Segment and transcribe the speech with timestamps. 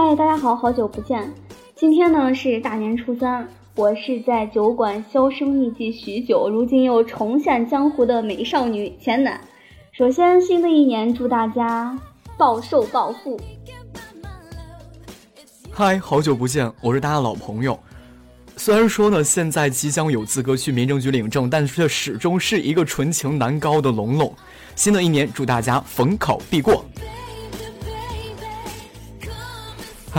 [0.00, 1.28] 嗨，大家好，好久不见。
[1.74, 9.40] 今天呢是大年初三，我是在酒馆销声匿迹许久，如今又重现江湖的美少女钱楠。
[9.90, 11.98] 首先，新的一年祝大家
[12.36, 13.40] 暴瘦暴富。
[15.72, 17.76] 嗨，好久不见，我是大家老朋友。
[18.56, 24.32] 虽然说呢，现在即将有资格去民政局领证，但却始终是一个纯情男高的龙龙。
[24.76, 26.84] 新的一年，祝大家逢考必过。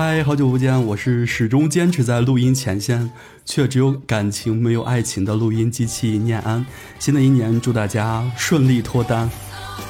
[0.02, 0.86] 嗨，好久不见！
[0.86, 3.12] 我是始终坚持在录音前线，
[3.44, 6.66] 却只有感情没有爱情的录音机器念安。
[7.00, 9.30] 新的一年，祝大家顺利脱单。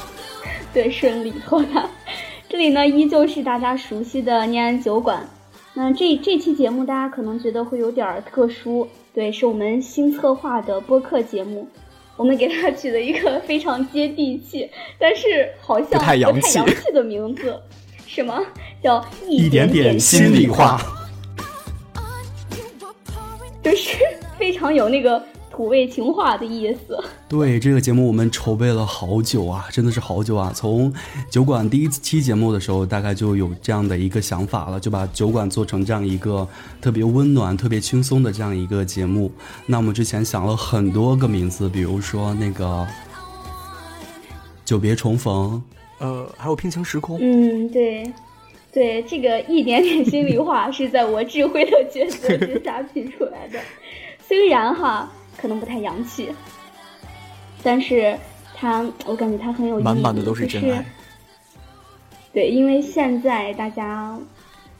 [0.73, 1.87] 对，顺利脱单。
[2.49, 5.23] 这里呢，依旧是大家熟悉的念安酒馆。
[5.75, 11.69] 那这这期节目，大家可能觉得会有点特殊，对，是我们新策划的播客节目。
[12.17, 14.67] 我们给它取了一个非常接地气，
[14.97, 16.57] 但是好像不太洋气
[16.91, 17.55] 的名字。
[18.11, 18.35] 什么
[18.83, 20.81] 叫一点点心里话？
[23.63, 23.97] 就是
[24.37, 26.97] 非常有那个土味情话的意思。
[27.27, 30.51] 对这个节目，我们筹备了好久啊，真的是好久啊！
[30.55, 30.91] 从
[31.29, 36.47] 酒馆第一期节目的时候，大概就有这样的一个想法了，就把酒馆做成这样一个
[36.81, 39.31] 特别温暖、特别轻松的这样一个节目。
[39.67, 42.87] 那我们之前想了很多个名字，比如说那个
[44.65, 45.61] “久别重逢”。
[45.99, 47.17] 呃，还有平行时空。
[47.21, 48.11] 嗯，对，
[48.71, 53.59] 对，这个一点点心里话是在我智慧的抉择之下拼出来的。
[54.25, 56.29] 虽然哈可能不太洋气，
[57.61, 58.17] 但是
[58.55, 59.83] 它我感觉它很有意义。
[59.83, 60.85] 满满的都是真爱。
[62.31, 64.17] 对，因为现在大家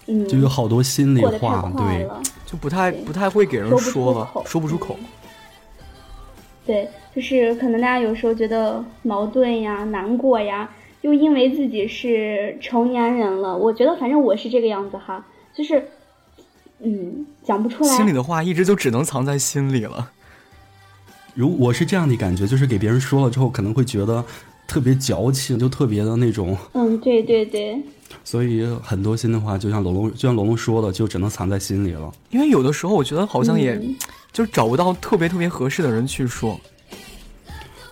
[0.06, 2.08] 嗯，就有好多心里话，对，
[2.46, 4.96] 就不太不太会给人说了，说不出口。
[6.66, 10.70] 对，就是可能大家有时候觉得矛盾呀、难过呀。
[11.02, 15.88] 又因为自己是成年人了，我觉得反正我是这个样子哈，就是，
[16.80, 17.90] 嗯，讲不出来。
[17.90, 20.12] 心里的话一直就只能藏在心里了。
[21.36, 24.24] 如我是这样的感觉，就是给别人说了之后，可能会觉得
[24.68, 26.58] 特别矫情，就特别的那种。
[26.74, 27.82] 嗯，对对对。
[28.26, 32.12] 所以很多心的话，就像龙龙，就像龙龙说的，就只能藏在心里了。
[32.32, 33.80] 因为有的时候，我觉得好像也，
[34.34, 36.60] 就找不到特别特别合适的人去说。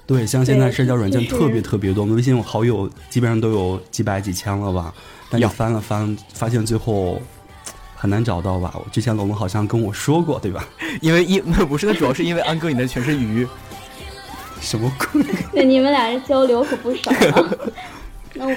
[0.07, 4.93] 对，像现在社交软件特别特别多，我们微信好友基本上都有几百几千了吧？
[5.29, 7.21] 但你翻了翻，发现最后
[7.93, 8.73] 很难找到吧？
[8.73, 10.65] 我之前龙龙好像跟我说过，对吧？
[11.01, 13.45] 因为一 不是，那主要是因为安哥你的全是鱼，
[14.61, 15.21] 什么鬼？
[15.51, 17.53] 那你们俩人交流可不少啊。
[18.33, 18.55] 那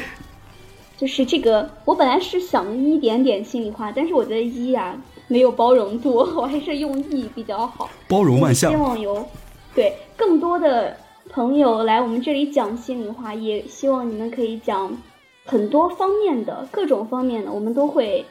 [0.96, 4.96] 就是这个，我本来是想一点点心里话，但是我觉得一啊
[5.26, 7.90] 没有包容度，我还是用一比较好。
[8.06, 8.70] 包容万象。
[8.70, 9.28] 希望有
[9.74, 10.96] 对更多的。
[11.32, 14.96] 朋友来我们这里讲心里话，也希望你们可以讲
[15.44, 18.24] 很多方面的各种方面的，我们都会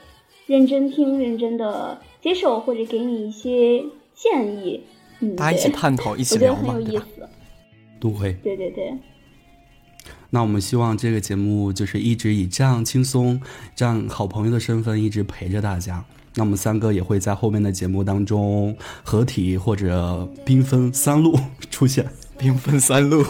[0.46, 3.84] 认真听、认真的接受，或者给你一些
[4.14, 4.84] 建议。
[5.22, 7.06] 嗯，大家一起探讨，一起聊嘛，对吧？
[8.00, 8.94] 对，对对对。
[10.30, 13.42] 那我们希望这个节目就是一直以这样轻松、
[13.76, 16.04] 这样好朋友的身份一直陪着大家。
[16.36, 21.38] 那我们三个也会在后面的节目当中合体或者兵分三路
[21.72, 22.06] 出现。
[22.40, 23.22] 兵分三路，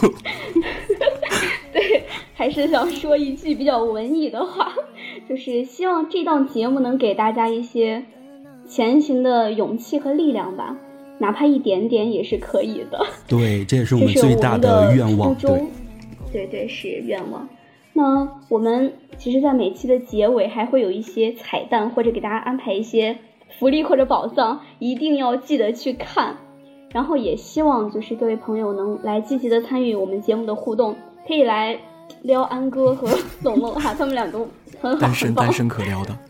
[1.72, 4.72] 对，还是想说一句比较文艺的话，
[5.28, 8.04] 就是希望这档节目能给大家一些
[8.68, 10.76] 前行的勇气和力量吧，
[11.18, 13.04] 哪怕一点点也是可以的。
[13.26, 15.34] 对，这也是我们最大的愿望。
[15.34, 15.60] 对，
[16.32, 17.48] 对对是愿望。
[17.92, 23.18] 那我们其实，在每期的结尾还会有一些彩蛋，或者给大家安排一些
[23.58, 26.36] 福利或者宝藏，一定要记得去看。
[26.92, 30.96] 然后也希望就是各位朋友能来积极的参与我们节目的互动，
[31.26, 31.78] 可以来
[32.22, 33.08] 撩安哥和
[33.42, 34.48] 龙龙哈， 他们俩都
[34.80, 36.16] 很好，单身单身可撩的。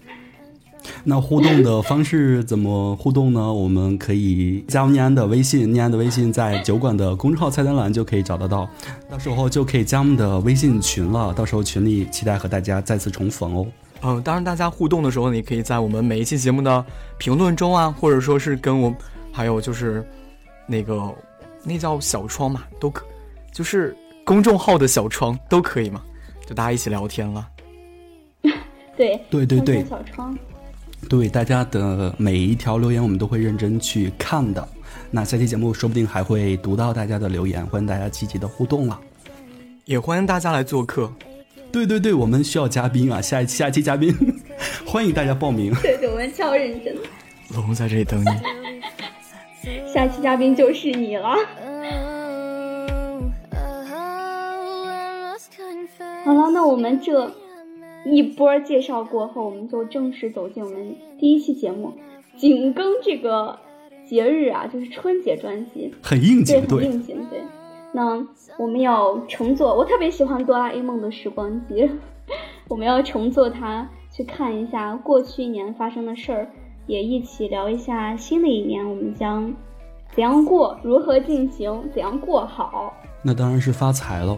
[1.05, 3.53] 那互动的方式怎么互动呢？
[3.53, 8.69] 我们可以加入念安的微信，念安的微信在酒馆的公众号菜单栏就可以找得到，
[9.09, 11.33] 到时候就可以加我们的微信群了。
[11.35, 13.67] 到时候群里期待和大家再次重逢哦。
[14.03, 16.85] 嗯，当然大家互动的时候，你可以在我们每一期节目的
[17.19, 18.95] 评论中啊，或者说是跟我，
[19.33, 20.05] 还有就是。
[20.71, 21.13] 那个，
[21.65, 23.05] 那叫小窗嘛，都可，
[23.53, 26.01] 就是公众号的小窗都可以嘛，
[26.47, 27.49] 就大家一起聊天了。
[28.97, 30.39] 对对对对，小窗。
[31.09, 34.67] 对大家的每一条留言，我们都会认真去看的。
[35.11, 39.01] 那下期节目说不定还会读到大家的留言，欢迎大家积极的互动了。
[39.87, 41.11] 也欢迎大家来做客。
[41.73, 44.15] 对对对，我们需要嘉宾啊，下下期嘉宾，
[44.87, 45.75] 欢迎大家报名。
[45.83, 46.95] 对对，我们超认真。
[47.55, 48.27] 龙在这里等你。
[49.93, 51.35] 下期嘉宾就是你了。
[56.25, 57.29] 好了，那我们这
[58.05, 61.93] 一波介绍过后，我们就正式走进我们第一期节目，
[62.37, 63.59] 紧跟这个
[64.09, 67.41] 节日啊，就是春节专辑，很应景，对，很应景，对。
[67.93, 68.25] 那
[68.59, 71.91] 我们要乘坐，我特别喜欢哆啦 A 梦的时光机，
[72.69, 76.49] 我们要乘坐它去看一下过去一年发生的事儿，
[76.87, 79.53] 也一起聊一下新的一年我们将
[80.15, 82.95] 怎样过，如何进行，怎样过好。
[83.23, 84.37] 那当然是发财了，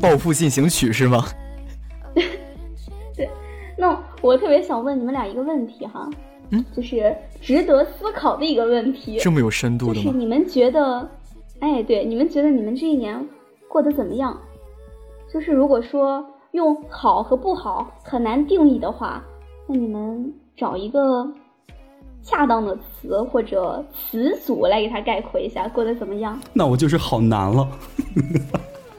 [0.00, 1.24] 暴富进行曲是吗？
[3.16, 3.28] 对，
[3.76, 6.08] 那我特别想问你们俩一个问题哈，
[6.50, 10.02] 嗯，就是值得思考的一个问题，这么有深度的吗？
[10.04, 11.08] 就是你们觉得。
[11.60, 13.24] 哎，对，你们觉得你们这一年
[13.68, 14.36] 过得怎么样？
[15.32, 19.22] 就是如果说用好和不好很难定义的话，
[19.68, 21.32] 那你们找一个
[22.22, 26.40] 恰当的词或者词组来给它概括一下，过得怎么样？
[26.52, 27.68] 那我就是好难了。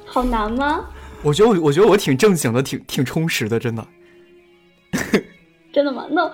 [0.06, 0.90] 好难吗？
[1.24, 3.86] 我觉得我我觉得我挺正经的，挺挺充实的，真的。
[5.72, 6.06] 真的吗？
[6.12, 6.31] 那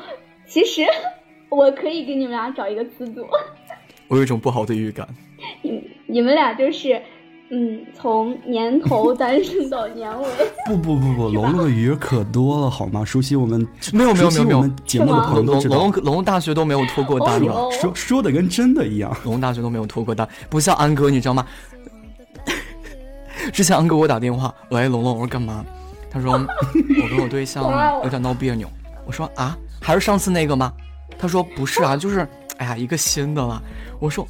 [0.47, 0.81] 其实
[1.49, 3.25] 我可以给你们俩找一个词组。
[4.09, 5.07] 我有一种不好的预感。
[5.61, 7.01] 你你们俩就是，
[7.51, 10.27] 嗯，从年头单身到年尾。
[10.67, 13.03] 不不不不，龙龙的鱼可多了好吗？
[13.03, 13.59] 熟悉我们
[13.91, 19.11] 没有没有没有没有节目的朋友都知道，龙龙龙大学都没有脱过单的，说说的跟真的一样。
[19.23, 21.43] 龙龙大学都没有脱过单，不像安哥，你知道吗？
[23.51, 25.65] 之前安哥给我打电话，喂龙龙，我说干嘛？
[26.11, 27.63] 他说 我跟我对象
[28.03, 28.69] 有点闹别扭。
[29.07, 30.71] 我说啊，还是上次那个吗？
[31.17, 33.59] 他说不是啊，就是哎呀一个新的了。
[33.99, 34.27] 我说。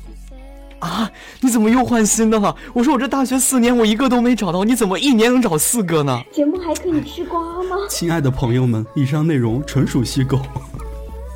[0.79, 1.11] 啊！
[1.41, 2.55] 你怎么又换新的了？
[2.73, 6.21] 我说我这大学四年我一个都没找到，你怎么一年能找四个呢？
[6.31, 7.75] 节目还可以吃瓜吗？
[7.89, 10.39] 亲爱的朋友们，以上内容纯属虚构。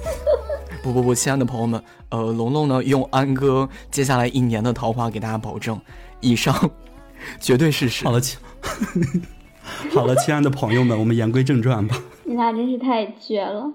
[0.81, 5.79] 不不不，亲爱的朋友们，呃，龙龙呢用安哥接下来一年的桃花给大家保证，
[6.19, 6.71] 以上
[7.39, 8.05] 绝对事实。
[8.05, 8.39] 好了，亲，
[9.93, 12.01] 好了，亲爱的朋友们，我们言归正传吧。
[12.23, 13.71] 你俩真是太绝了。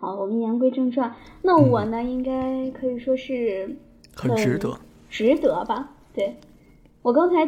[0.00, 1.14] 好，我们言归正传。
[1.42, 3.76] 那我呢，应该可以说是。
[4.16, 4.76] 很值得，
[5.10, 5.88] 值得吧？
[6.14, 6.34] 对，
[7.02, 7.46] 我刚才，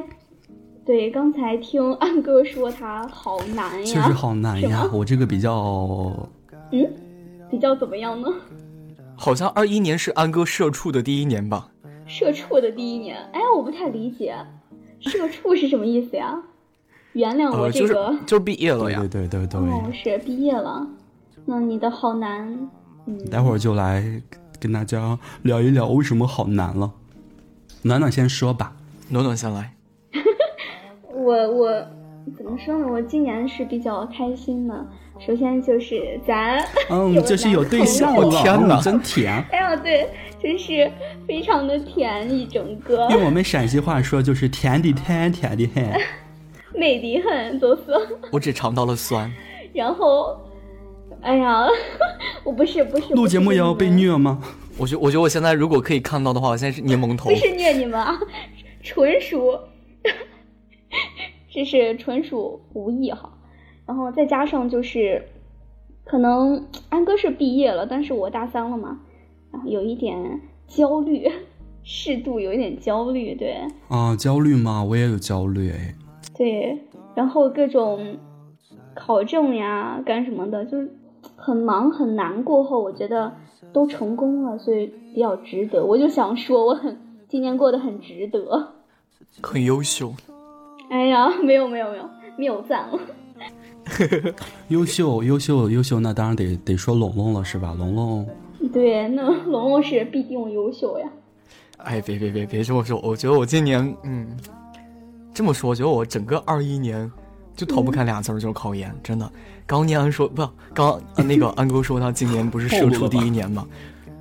[0.85, 4.89] 对刚才听安哥说他好难呀，确实好难呀。
[4.93, 6.29] 我这个比较，
[6.71, 6.87] 嗯，
[7.51, 8.29] 比较怎么样呢？
[9.17, 11.71] 好像二一年是安哥社畜的第一年吧？
[12.07, 14.37] 社畜的第一年，哎，我不太理解，
[15.01, 16.39] 社畜是什么意思呀？
[17.15, 18.99] 原谅我这个，就是毕业了呀。
[19.01, 20.87] 对对对对，哦，是毕业了。
[21.47, 22.71] 那你的好难，
[23.07, 24.05] 嗯，待会儿就来。
[24.61, 26.93] 跟大家聊一聊为什么好难了，
[27.83, 28.75] 暖暖先说吧，
[29.11, 29.75] 暖暖先来。
[31.15, 31.87] 我我
[32.37, 32.87] 怎么说呢？
[32.91, 34.87] 我今年是比较开心的。
[35.21, 39.33] 首先就是咱嗯， 就是有对象了，天哪，真甜！
[39.51, 40.09] 哎呀，对，
[40.41, 40.91] 真是
[41.27, 43.09] 非常的甜一整个。
[43.11, 46.01] 用我们陕西话说就是甜的甜，甜的很，
[46.79, 47.83] 美的很，都是。
[48.31, 49.33] 我只尝到了酸。
[49.73, 50.37] 然后。
[51.21, 51.67] 哎呀，
[52.45, 54.39] 我不是不是录节目也要被虐吗？
[54.79, 57.29] 我觉我觉得我现在如果可以看到的话，我现在是柠檬头。
[57.31, 58.19] 不是虐你们啊，
[58.83, 59.59] 纯属，
[61.51, 63.33] 这是纯属无意哈。
[63.87, 65.27] 然后再加上就是，
[66.05, 69.01] 可能安哥是毕业了，但是我大三了嘛，
[69.51, 71.29] 然后有一点焦虑，
[71.83, 73.57] 适度有一点焦虑，对。
[73.89, 74.85] 啊，焦虑吗？
[74.85, 75.95] 我也有焦虑哎。
[76.37, 76.79] 对，
[77.17, 78.17] 然后各种
[78.95, 80.95] 考证呀，干什么的，就是。
[81.49, 83.33] 很忙很难，过后我觉得
[83.73, 85.83] 都成功了，所以比较值得。
[85.83, 86.95] 我就想说，我很
[87.27, 88.69] 今年过得很值得，
[89.41, 90.13] 很优秀。
[90.91, 92.05] 哎呀，没有没有没有，
[92.37, 93.01] 谬赞了。
[94.69, 97.75] 优秀优秀优秀，那当然得得说龙龙了，是吧？
[97.79, 98.29] 龙龙。
[98.71, 101.09] 对，那龙龙是必定优秀呀。
[101.79, 104.37] 哎，别别别别这么说，我觉得我今年，嗯，
[105.33, 107.11] 这么说，我觉得我整个二一年。
[107.59, 109.29] 就逃不开俩字儿，就是考研，真的。
[109.67, 113.67] 刚念安说不，刚那个 安哥说他今年不是社畜第一年吗？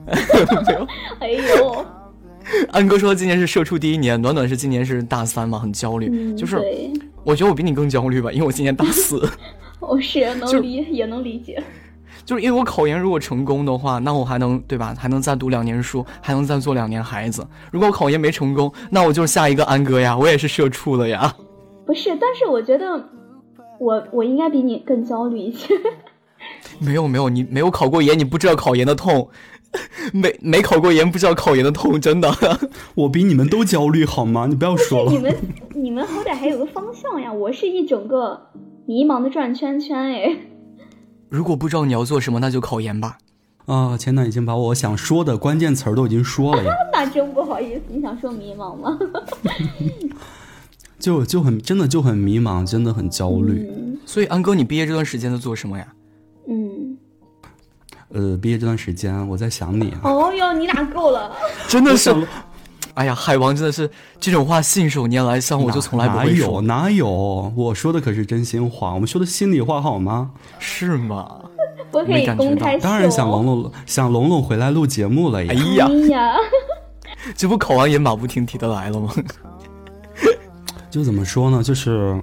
[0.07, 0.87] 没有。
[1.19, 1.27] 哎
[1.59, 1.85] 呦，
[2.73, 6.33] 安哥说今年是社畜第一年，暖暖是今年是大三嘛，很焦虑。
[6.35, 6.57] 就是，
[7.23, 9.21] 我觉得我比你更焦虑吧，因为我今年大四。
[9.79, 11.63] 我是能理也能理解。
[12.25, 14.95] 就是因为我考研如果成功的话，那我还能对吧？
[14.97, 17.45] 还能再读两年书，还能再做两年孩子。
[17.71, 21.31] 如果我考研没成功，那我就是下一个安哥呀，我也是社畜了呀。
[21.85, 23.01] 不是，但是我觉得。
[23.79, 25.73] 我我应该比你更焦虑一些。
[26.79, 29.29] 没有没有，你没有考过研，你不知道考研的痛。
[30.13, 32.33] 没没考过研，不知道考研的痛，真的。
[32.95, 34.47] 我比你们都焦虑，好吗？
[34.47, 35.11] 你不要说了。
[35.11, 35.35] 你们
[35.75, 38.49] 你们好歹还有个方向呀，我是一整个
[38.85, 40.37] 迷茫的转圈圈哎。
[41.29, 43.17] 如果不知道你要做什么，那就考研吧。
[43.65, 46.71] 啊，前段已经把我想说的关键词儿都已经说了呀。
[46.93, 48.97] 那真不好意思，你想说迷茫吗？
[50.99, 53.69] 就就很真的就很迷茫，真的很焦虑。
[53.75, 55.85] 嗯所以安哥，你毕业这段时间在做什么呀？
[56.47, 56.97] 嗯，
[58.13, 61.35] 呃，毕业这段时间我在想你啊，哦哟，你俩够了。
[61.67, 62.15] 真的是，
[62.93, 70.31] 哎呀，海王真的是这种话信手拈来，像我就从来不哪有会说，哪有，我说的可是真心话，我们说的心里话好吗？
[70.57, 71.41] 是吗？
[71.91, 72.83] 我可以公开秀。
[72.83, 75.53] 当然想龙龙想龙龙回来录节目了呀。
[75.53, 76.35] 哎呀哎，呀，
[77.35, 79.13] 这不考完也马不停蹄的来了吗？
[80.89, 81.61] 就怎么说呢？
[81.63, 82.19] 就是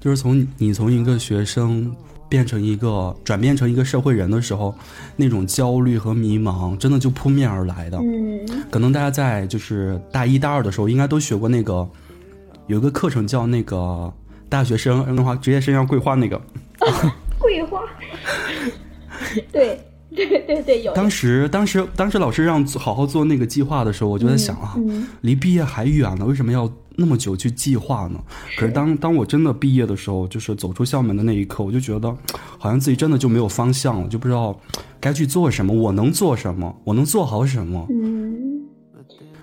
[0.00, 1.94] 就是从你从一个学生
[2.28, 4.74] 变成一个转变成一个社会人的时候，
[5.16, 7.98] 那种焦虑和迷茫，真的就扑面而来的。
[7.98, 11.88] 嗯可能大家在就是大一大二的时候，应该都学过那个
[12.66, 14.12] 有一个课程叫那个
[14.48, 16.40] 大学生生化职业生涯规划那个。
[17.38, 17.80] 桂花。
[19.52, 19.80] 对
[20.14, 20.92] 对对对，有。
[20.94, 28.18] 当时当时当时老师让做好好做那个计划的时候，我就在想啊，嗯离毕业还远呢，为什么要那么久去计划呢？
[28.56, 32.08] 可是当当我真的毕业的时候，就是走出校门的那一刻，我就觉得
[32.58, 34.58] 好像自己真的就没有方向了，就不知道
[34.98, 37.86] 该去做什么，我能做什么，我能做好什么。
[37.90, 38.62] 嗯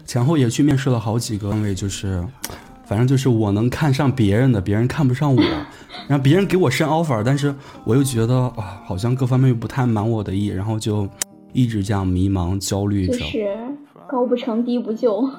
[0.06, 2.22] 前后也去面试了好几个单位，就是，
[2.86, 5.42] 反正就是我能看上别人的，别人看不上我，
[6.10, 7.56] 然后别人给我申 offer，但是
[7.86, 11.08] 我又觉得啊，好像各方面又不太满我的意，然后就
[11.54, 13.18] 一直这样迷茫焦虑着。
[13.18, 13.56] 就是
[14.10, 15.30] 高不成低不就。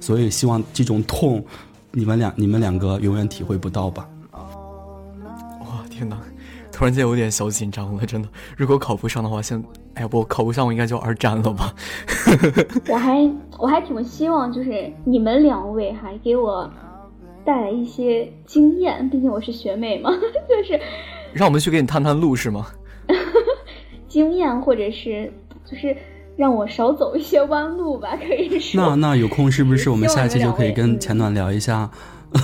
[0.00, 1.44] 所以希望这种痛，
[1.92, 4.08] 你们两你们两个永远体会不到吧。
[4.32, 6.18] 哇，天哪！
[6.72, 8.28] 突然间有点小紧张了，真的。
[8.56, 9.62] 如果考不上的话，现
[9.94, 11.74] 哎呀不，考不上我应该就二战了吧？
[12.88, 16.70] 我还我还挺希望就是你们两位还给我
[17.44, 20.10] 带来一些经验，毕竟我是学妹嘛，
[20.48, 20.80] 就是
[21.34, 22.66] 让我们去给你探探路是吗？
[24.08, 25.30] 经验或者是
[25.64, 25.94] 就是
[26.36, 28.80] 让我少走一些弯路吧，可以说。
[28.80, 31.90] 那那有空是不是我们下一期就可以跟前暖聊一下，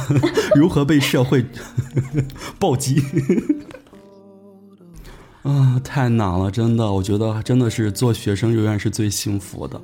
[0.55, 1.45] 如何被社会
[2.59, 3.00] 暴击？
[5.43, 9.81] 啊，太难了，真的，我觉得真的是做学生永远是最幸福的。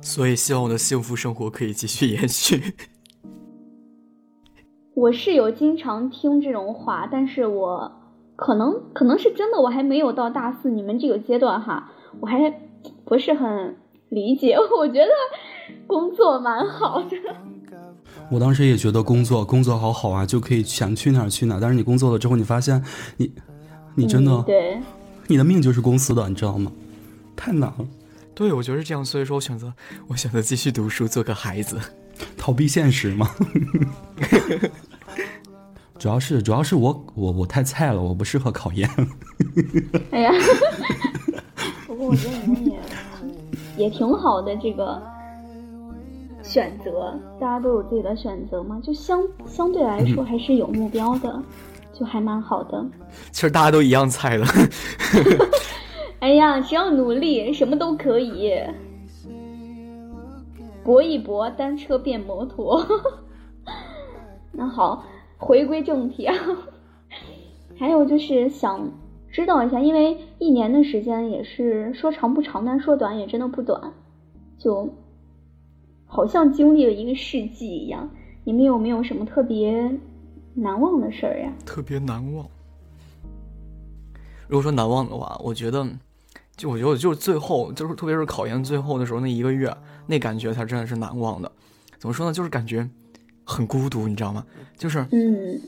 [0.00, 2.74] 所以希望我的幸福生活可以继续延续。
[4.94, 7.90] 我是有经常听这种话，但是我
[8.36, 12.38] 可能可能是真的，我还没有到大四你们这个阶段哈，我还
[13.04, 13.76] 不是很
[14.10, 14.56] 理解。
[14.78, 15.10] 我觉得
[15.86, 17.16] 工作蛮好的，
[18.30, 21.60] 我当时也觉得工作工作好好啊，就可以想去哪儿去哪儿。
[21.60, 22.82] 但是你工作了之后，你发现
[23.16, 23.32] 你
[23.94, 24.80] 你真的、嗯、对，
[25.26, 26.72] 你的命就是公司的，你知道吗？
[27.36, 27.86] 太难了，
[28.34, 29.72] 对，我觉得是这样，所以说我选择
[30.08, 31.78] 我选择继续读书，做个孩子，
[32.36, 33.30] 逃避现实嘛。
[35.98, 38.88] 主要是主要是我我我太菜了，我不适合考研。
[40.10, 40.32] 哎呀，
[41.26, 41.31] 不
[42.02, 45.00] 过我觉得你们也也挺好的，这个
[46.42, 51.42] 选择，大家都有自己的选择嘛，就相相对来说还是有目标的，
[51.92, 52.84] 就还蛮好的。
[53.30, 54.44] 其 实大家都一样菜的。
[56.18, 58.52] 哎呀，只要努力，什么都可以。
[60.84, 62.84] 搏一搏，单车变摩托。
[64.50, 65.04] 那好，
[65.38, 66.34] 回归正题啊。
[67.78, 68.90] 还有就是想
[69.32, 73.92] 知道一下，因为一年的时间也是说长不长，但说短也真的不短，
[74.58, 74.88] 就
[76.06, 78.08] 好像经历了一个世纪一样。
[78.44, 79.90] 你们有没有什么特别
[80.54, 81.50] 难忘的事儿呀？
[81.64, 82.46] 特别难忘。
[84.48, 85.86] 如果说难忘的话，我觉得，
[86.54, 89.74] 就我觉得就是最后，就是特别是考研最后的时候那一个月，
[90.06, 91.50] 那感觉才真的是难忘的。
[91.98, 92.32] 怎么说呢？
[92.32, 92.86] 就是感觉
[93.44, 94.44] 很孤独，你知道吗？
[94.76, 95.58] 就是，嗯，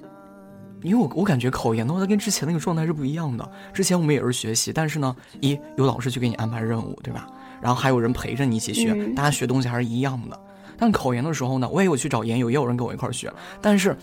[0.84, 3.50] 因为我我感觉考研的话，它跟之前那个状态是不一样的。
[3.72, 7.26] 之前我们也是学习，但是呢，一有老师去给你安排任务，对吧？
[7.60, 10.38] 然后还有人陪着你一起学，嗯大家学东西还是一样的。
[10.76, 13.96] 但考研的时候呢，我也有去找研友，也有人跟我一块儿学，但是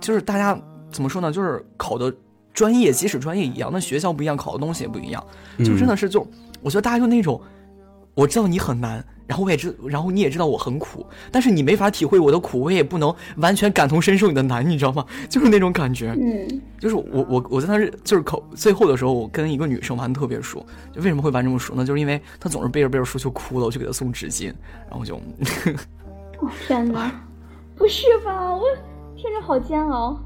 [0.00, 0.58] 就是大家
[0.90, 1.30] 怎么说呢？
[1.30, 2.14] 就是考的
[2.54, 5.22] 专业，即使专业一样，那学校不一样，考的东西也不一样，
[5.58, 6.26] 就真的是就，
[6.62, 7.40] 我觉得大家就那种，
[8.14, 15.06] 我知道你很难，然后我也知，然后你也知道我很苦，但是你没法体会我的苦，我也不能完全感同身受你的难，你知道吗？
[15.30, 21.84] 就是那种感觉，嗯，就是我我我在那儿就是考最后的时候，我跟一个女生玩的特别熟，就为什么会玩这么熟呢？
[21.84, 24.52] 就是因为她总是背着背着书就哭了，我就给她送纸巾，
[24.90, 27.12] 然后就，哦天哪，
[27.78, 28.52] 不是吧？
[28.52, 28.64] 我
[29.14, 30.20] 听着好煎熬。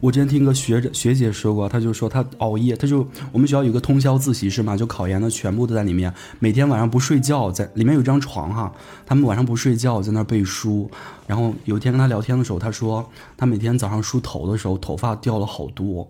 [0.00, 8.72] 我之前听一个学学姐说过，她就说她熬夜，她就我们学校有个通宵自习室嘛，就考研的全部都在里面，每天晚上不睡觉，在里面有张床哈，
[9.06, 10.90] 他们晚上不睡觉在那儿背书。
[11.26, 16.08] 然后有一天跟她聊天的时候，她说她每天早上梳头的时候头发掉了好多。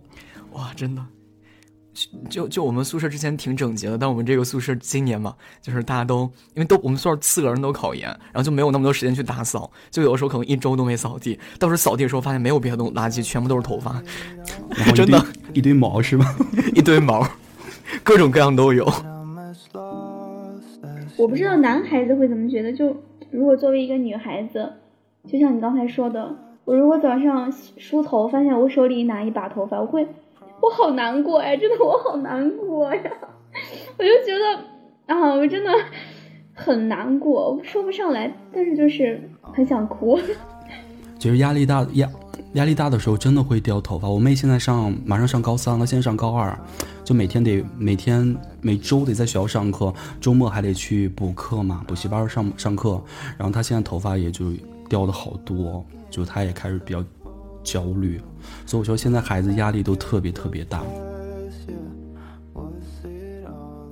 [0.52, 1.02] 哇，真的，
[2.28, 11.38] 就就我们宿舍之前挺整洁的，但我们这个宿舍今年嘛，就是大家都因为都我们宿舍四个人都考研，然后就没有那么多时间去打扫，就有的时候可能一周都没扫地。
[11.58, 14.02] 到时候扫地的时候发现没有别的东垃圾，全部都是头发，
[14.70, 15.22] 然后 真的
[15.52, 16.24] 一堆毛是吗？
[16.74, 17.26] 一堆毛，
[18.02, 18.84] 各种各样都有。
[21.18, 22.96] 我不知道男孩子会怎么觉得，就
[23.30, 24.72] 如果作为一个女孩子，
[25.28, 26.34] 就像你刚才说的，
[26.64, 30.08] 我如果早上梳头，发现我手里拿一把头发，我会，
[30.62, 33.02] 我好难过呀，真的我好难过呀，
[33.98, 35.70] 我就觉得啊，我真的
[36.54, 40.16] 很难过，说不上来，但是就是很想哭。
[41.18, 42.08] 觉得压力大压
[42.54, 44.08] 压力大的时候真的会掉头发。
[44.08, 46.56] 我妹现在上马上上高三了，现在上高二，
[47.02, 53.02] 就每天得每天每周得在学校上课，周末还得去补课嘛，补习班上上课。
[53.36, 54.46] 然后她现在头发也就
[54.88, 57.02] 掉的好多，就她也开始比较
[57.62, 58.20] 焦虑。
[58.66, 60.82] 所以我说现在孩子压力都特别特别大。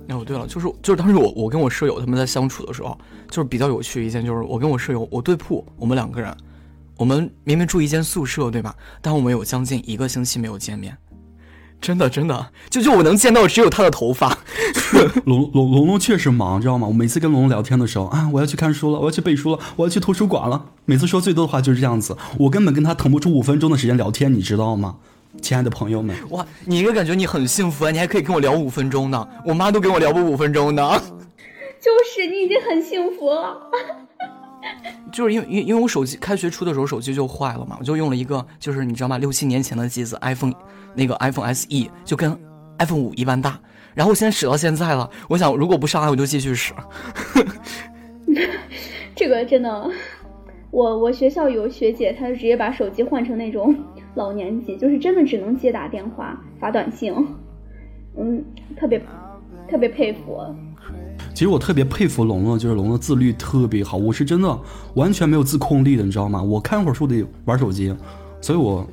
[0.09, 2.97] 哦，对了，就是就是当时我我跟我舍友他们在相处的时候，
[3.29, 6.35] 就是比较有趣一件，就是我跟我舍友我对铺，我们两个人，
[6.97, 8.75] 我们明明住一间宿舍，对吧？
[9.01, 10.97] 但我们有将近一个星期没有见面，
[11.81, 14.37] 真的真的，就就我能见到只有他的头发。
[15.25, 16.87] 龙龙龙龙确实忙，知道吗？
[16.87, 20.63] 我每次跟龙龙聊天的时候啊，我要去看书了，我要去背书了，我要去图书馆了。
[20.85, 24.95] 每次说最多的话就是这样子，我根本跟他腾不出五分钟的时间聊天，你知道吗？
[25.41, 29.27] 亲爱的朋友们，哇，你应该感觉你很幸福啊，你还可以跟我聊五分钟呢。
[29.45, 31.01] 我妈都跟我聊不五分钟呢。
[31.79, 33.57] 就是你已经很幸福了。
[35.11, 39.17] 就是因为因因为我手机开学初的时候手机就坏了嘛，我就用了一个就是你知道吗？
[39.17, 40.53] 六七年前的机子 iPhone，
[40.95, 42.37] 那个 iPhone SE 就跟
[42.79, 43.59] iPhone 五一般大。
[43.93, 46.73] 然后我现在使到现在了，我想如果不上来我就继续使。
[49.15, 49.89] 这个真的，
[50.71, 53.75] 我我学校有学姐，她就直接把手机换成那种
[54.15, 57.13] 老年机，就是真的只能接打电话、发短信。
[58.17, 58.43] 嗯，
[58.77, 59.01] 特别
[59.69, 60.39] 特别佩服。
[61.33, 64.59] 其实我特别佩服龙龙，就是龙龙自律特别好，我是真的
[64.95, 66.41] 完全没有自控力的，你知道吗？
[66.41, 67.93] 我看会儿书得玩手机，
[68.41, 68.85] 所以我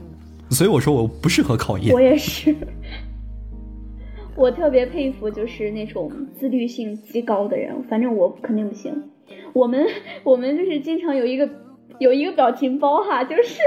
[0.50, 2.00] 所以我说我不适合考研我。
[2.00, 2.54] 也是。
[4.36, 9.10] 我特别佩服就是那种自律性极高的人，反正我肯定不行。
[9.52, 9.84] 我们
[10.22, 11.48] 我们就是经常有一个
[11.98, 13.60] 有一个表情包哈，就是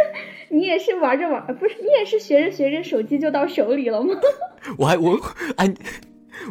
[0.49, 4.13] 你也是玩着玩，不是你也是学着学着手机就到手里了吗？
[4.79, 5.19] 我还我
[5.57, 5.73] 哎，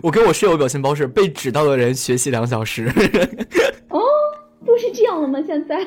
[0.02, 2.86] 我跟我室友表情包是被指到的人学习两小时。
[3.88, 4.00] 哦，
[4.66, 5.42] 都是这样了吗？
[5.46, 5.78] 现在？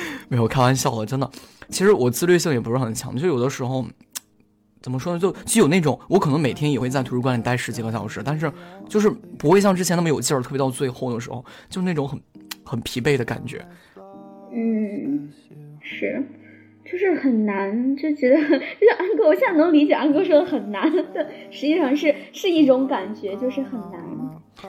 [0.28, 1.30] 没有开玩笑的，真的。
[1.68, 3.84] 其实我自律性也不是很强，就有的时候，
[4.80, 8.52] 怎么说呢，就就有那种我可能每天也会在图书馆里待十几个小时，但是
[8.88, 12.20] 就是不会像之前那么有劲儿，特别到最后的时候，就那种很
[12.64, 13.64] 很疲惫的感觉。
[14.54, 15.30] 嗯，
[15.80, 16.22] 是，
[16.92, 20.82] 就是很难，就觉得就像安哥，我现在能理解安哥说的很难，
[21.14, 23.98] 但实际上是是一种感觉，就是很难。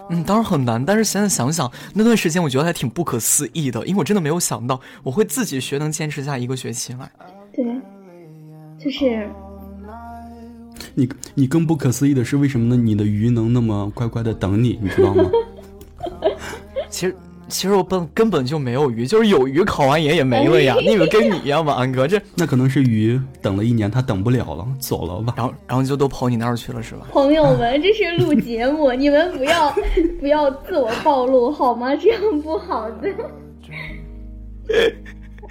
[0.10, 7.12] 嗯，当然很难，但是现在想想那段时间，我觉得还挺不可思议的，因为我真的没有想到我会自己学能坚持下一个学期来。
[7.54, 7.66] 对，
[8.80, 9.30] 就是
[10.96, 12.82] 你你更不可思议的是，为什么呢？
[12.82, 15.30] 你的鱼能那么乖乖的等你，你知道吗？
[16.90, 17.14] 其实
[17.54, 20.76] 其实我本根本就没有鱼，就是有鱼考完研也没了呀。
[20.80, 22.08] 你以为跟你一样吧，安哥？
[22.08, 25.36] 这那可能是鱼等了一年，它等不了了，走了吧？
[25.38, 27.08] 然后然后就都跑你那儿去了是吧？
[27.12, 29.72] 朋友们，这是录节目， 你们不要
[30.20, 31.96] 不要自我暴露好吗？
[31.96, 33.10] 这样不好的。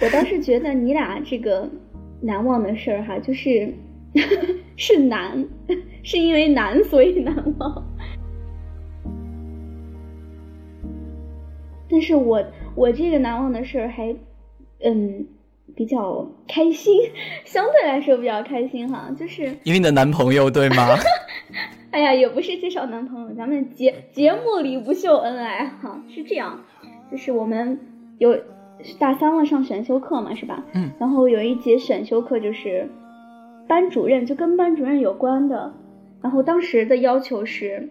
[0.01, 1.65] 我倒是觉得你俩这个
[2.19, 3.73] 难忘的事儿哈，就是
[4.75, 5.47] 是难，
[6.03, 7.85] 是因为难所以难忘。
[11.93, 14.15] 但是我我这个难忘的事儿还，
[14.83, 15.27] 嗯，
[15.75, 16.91] 比较开心，
[17.45, 20.87] 相对来说比较开心哈，就是因为你的男朋友对吗？
[21.91, 26.59] 哎呀，也不是介绍男朋友，咱们节节目里不秀恩爱哈，是这样，
[27.11, 27.79] 就是我们
[28.17, 28.35] 有
[28.97, 30.65] 大三了上选修课嘛，是吧？
[30.73, 30.89] 嗯。
[30.99, 32.89] 然后有一节选修课就是
[33.67, 35.71] 班主任，就跟班主任有关的，
[36.23, 37.87] 然后当时的要求是。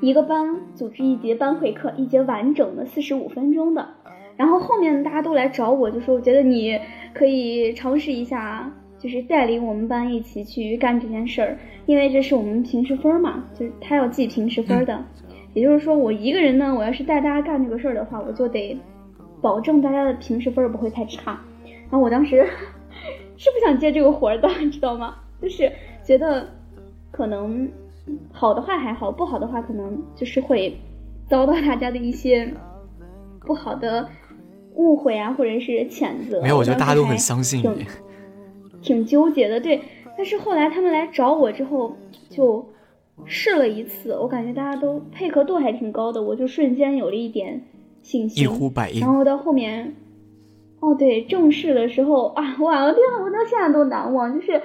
[0.00, 3.88] 一个班组织一节班会课，一节完整的四十五分钟的。
[4.36, 6.78] 然后后面大家都来找我，就说我觉得你
[7.12, 15.04] 可以尝试一下，就是带领我们班一起去干这件事儿，因为这是我们平时分嘛，就是他要记平时分的。
[15.54, 18.78] 也就是说，我一个人呢，我要是带大家干这个事儿的话，我就得
[19.40, 21.32] 保证大家的平时分不会太差。
[21.90, 22.46] 然后我当时
[23.36, 25.16] 是不想接这个活儿的，你知道吗？
[25.42, 25.72] 就是
[26.04, 26.46] 觉得
[27.10, 27.68] 可能。
[28.32, 30.76] 好的话还好，不好的话可能就是会
[31.28, 32.52] 遭到大家的一些
[33.40, 34.08] 不好的
[34.74, 36.40] 误会啊，或者是谴责。
[36.42, 37.86] 没有，我觉得大家都很相信你。
[38.80, 39.80] 挺纠结的，对。
[40.16, 41.96] 但是后来他们来找我之后，
[42.30, 42.64] 就
[43.24, 47.62] 试了一次，我感觉大家都配合度还挺高的，我就瞬间有了一点
[48.02, 48.44] 信心。
[48.44, 49.12] 一呼百应然。
[49.12, 49.94] 后到后面，
[50.80, 54.32] 哦对，正式的时候啊，哇，我天呐，我到现在都难忘。
[54.34, 54.62] 就是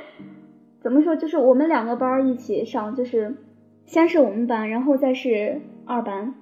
[0.83, 3.37] 怎么说，就是我们两个班一起上，就是
[3.85, 6.35] 先是我们班，然后再是二班。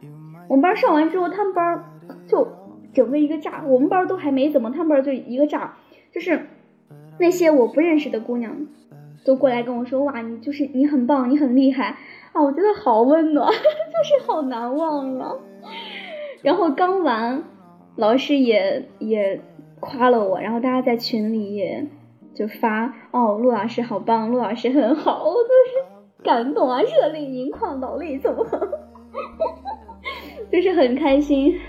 [0.50, 1.84] 我们班上完之后，他们班
[2.28, 2.48] 就
[2.92, 5.76] 整个一个炸，我们班都还没怎么，他们班就一个炸，
[6.12, 6.48] 就是
[7.20, 8.68] 那些我不认识的姑娘
[9.24, 11.96] 都过来跟我说，哇，你就是你很棒，你很厉害
[12.34, 13.58] 啊，我觉得好温暖， 就
[14.04, 15.36] 是好难忘啊。
[16.42, 17.44] 然后刚完，
[17.96, 19.40] 老师也也
[19.80, 21.86] 夸了我，然后大家在群里也
[22.34, 28.60] 就发哦，陆老师好棒，陆老师很好， 我就是感动啊，热泪盈眶，老泪纵横，
[30.52, 31.60] 就是很开心。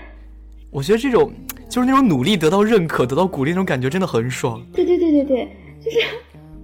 [0.71, 1.31] 我觉得这种
[1.69, 4.61] 就是那种努力得到认可、得到鼓励那种感觉，真的很爽。
[4.73, 5.49] 对对对对对，
[5.83, 5.99] 就是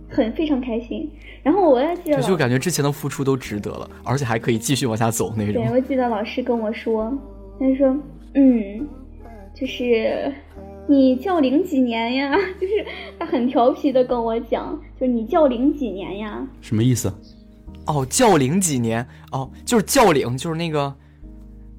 [0.10, 1.12] 很非常开心。
[1.44, 7.12] 然后我也记得就感觉之前的付出都值得了，而且还可以继续往下走那种对，我记得老师跟我说，
[7.60, 7.96] 他就说，
[8.34, 8.88] 嗯，
[9.54, 10.34] 就是
[10.90, 12.36] 你教龄几年呀？
[12.60, 12.84] 就是
[13.20, 16.48] 他很调皮的跟我讲，就是你教龄几年呀？
[16.62, 17.14] 什么意思？
[17.86, 19.08] 哦，教龄几年？
[19.32, 20.92] 哦，就是教龄，就是那个，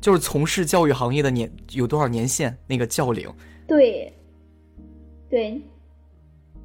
[0.01, 2.57] 就是从事教育行业的年有多少年限？
[2.68, 3.29] 那个教龄。
[3.66, 4.12] 对，
[5.29, 5.61] 对，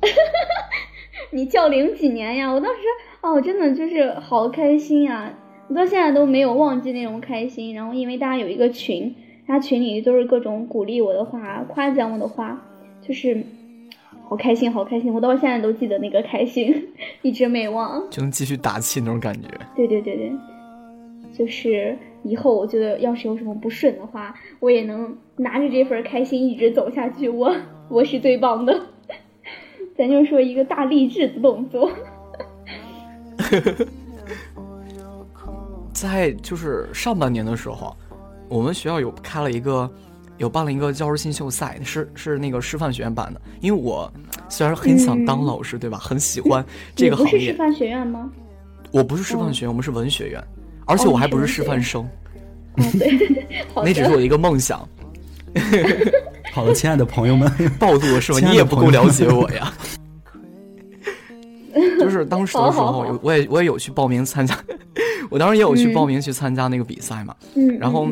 [1.31, 2.53] 你教龄几年呀？
[2.53, 2.79] 我当时
[3.21, 5.33] 哦，真的就是好开心呀！
[5.67, 7.73] 我到现在都没有忘记那种开心。
[7.73, 9.15] 然后因为大家有一个群，
[9.47, 12.59] 大家群里都是各种鼓励我的话、夸奖我的话，
[13.01, 13.43] 就是
[14.27, 15.13] 好开心，好开心！
[15.13, 16.89] 我到现在都记得那个开心，
[17.21, 18.03] 一直没忘。
[18.09, 19.47] 就能继续打气那种感觉。
[19.75, 20.31] 对对对对，
[21.31, 27.29] 就是以后我觉得要是有什么不顺的话，我也能拿着这份开心一直走下去。
[27.29, 27.55] 我
[27.87, 28.81] 我是最棒的，
[29.95, 31.91] 咱就说一个大励志的动作。
[35.93, 37.95] 在就是上半年的时候，
[38.47, 39.89] 我们学校有开了一个，
[40.37, 43.41] 有办了一个教师新秀赛，是是那个师范学院办的。
[43.59, 44.11] 因为我
[44.49, 45.97] 虽然很想当老师，对吧？
[45.97, 46.63] 很喜欢
[46.95, 47.31] 这个行业。
[47.31, 48.29] 不是师范学院吗？
[48.91, 50.41] 我不是师范学院，我们是文学院，
[50.85, 52.03] 而且我还不是师范生，
[52.77, 54.87] 哦，对， 那只是我的一个梦想。
[56.53, 58.39] 好了，亲爱的朋友们，暴露了是吧？
[58.39, 59.73] 你也不够了解我呀。
[61.99, 64.57] 就是当时的时候，我也我也有去报名参加，
[65.29, 67.35] 我当时也有去报名去参加那个比赛嘛。
[67.55, 68.07] 嗯，然后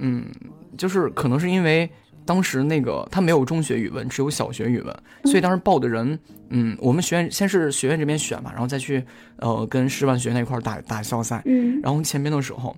[0.00, 1.88] 嗯嗯，就是可能是因为
[2.24, 9.04] 当时那个他没有中学语文，只有小学语文，所以当时报的人，嗯，我们学院先是学院这边选嘛，然后再去
[9.36, 11.42] 呃跟师范学院那块儿打打校赛。
[11.44, 12.76] 嗯，然后前边的时候，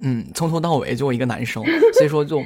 [0.00, 2.42] 嗯，从头到尾就我一个男生，所以说就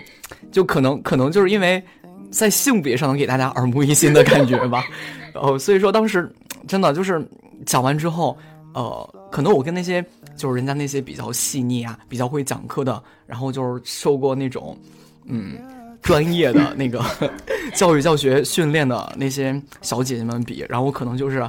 [0.50, 1.82] 就可能可能就是因为
[2.30, 4.84] 在性别上能给大家耳目一新的感觉吧，
[5.32, 6.30] 然 后所以说当时
[6.66, 7.26] 真的就是
[7.64, 8.36] 讲完之后，
[8.76, 10.04] 呃，可能我跟那些
[10.36, 14.76] 就是人家那些比较细腻啊、比较会讲课的，然后就是受过那种
[15.24, 15.56] 嗯
[16.02, 17.02] 专业的那个
[17.74, 21.48] 教育教学训练的那些小姐姐们比，然后我可能就是。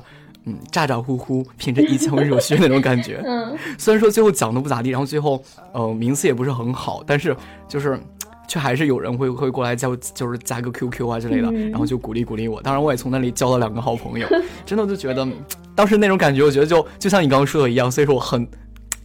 [0.49, 3.21] 嗯，咋咋呼呼，凭着一腔热血那种感觉。
[3.27, 7.35] 嗯，虽然说最后讲的不咋地，然后最后呃名次也不是很好，但是
[7.67, 7.99] 就是
[8.47, 12.61] 却还是有人会会过来加就是加个 QQ 啊之类的，嗯然后就鼓励鼓励我。
[12.61, 14.27] 当然我也从那里交了两个好朋友，
[14.65, 15.27] 真的就觉得
[15.75, 18.47] 当时那种感觉，我觉得就就像你刚刚说的一样，所以说我很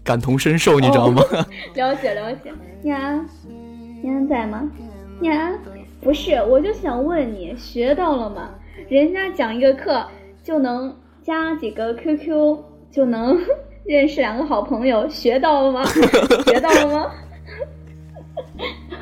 [0.05, 1.23] 感同身受，你知道吗？
[1.75, 2.53] 了解了解。
[2.85, 3.25] 呀，
[4.03, 4.63] 你还在吗？
[5.23, 5.53] 呀，
[6.01, 8.49] 不是，我就想问你，学到了吗？
[8.89, 10.05] 人家讲一个课
[10.43, 12.59] 就能加几个 QQ，
[12.91, 13.39] 就能
[13.87, 15.85] 认识两个好朋友，学到了吗？
[16.47, 17.11] 学到了吗？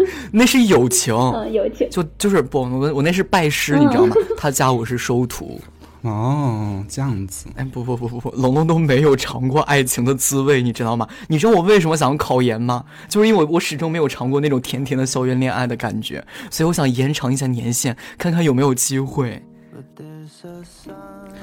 [0.32, 1.14] 那是友情。
[1.14, 1.88] 嗯，有请。
[1.90, 4.14] 就就是不，我我那是拜师，你知道吗？
[4.36, 5.60] 他加我是收徒，
[6.02, 11.06] 哦，这样子，哎，不不不不不，龙龙都没有尝过爱情的滋味，你知道吗？
[11.28, 12.84] 你知道我为什么想考研吗？
[13.08, 19.42] 就是因为我我始终没有尝过那种甜甜的校园恋爱的感觉，所以我想延长一下年限，看看有没有机会。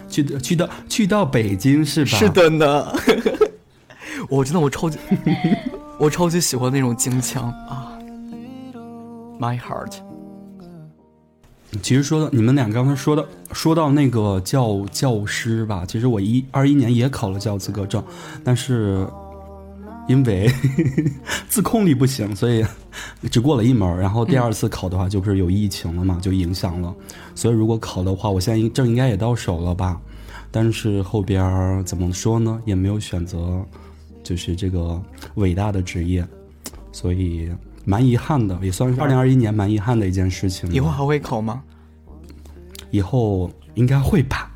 [0.10, 2.18] 去去到去到北京是吧？
[2.18, 2.94] 是，的呢，
[4.30, 4.98] 我真的我超级
[6.00, 7.97] 我超级喜欢那种京腔啊
[9.40, 9.94] ，My heart。
[11.82, 18.04] 其实说到你们俩刚才说到说到那个教教师吧，其实我一二一年也考了教资格证，
[18.44, 19.06] 但是
[20.08, 20.50] 因为
[21.50, 22.66] 自控力不行，所以
[23.30, 23.98] 只过了一门。
[24.00, 26.96] 然后第二次考的话，就不是有疫情了嘛，就影响了。
[27.36, 30.00] 所以如果考的话，我现在证应该也到手了吧？
[30.50, 33.62] 但是后边怎么说呢，也没有选择，
[34.24, 35.00] 就是这个
[35.36, 36.26] 伟大的职业，
[36.94, 37.52] 所以
[37.90, 40.70] 蛮遗憾的，也算是二零二一年蛮遗憾的一件事情。
[40.74, 41.64] 以后还会考吗？
[42.92, 44.52] 以后应该会吧。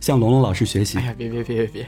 [0.00, 1.02] 向龙龙老师学习哎。
[1.02, 1.86] 呀，别别别别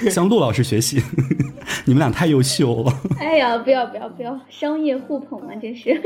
[0.00, 1.00] 别， 向陆老师学习，
[1.86, 3.00] 你们俩太优秀了。
[3.20, 6.00] 哎呀，不要不要不要，商业互捧啊，这是。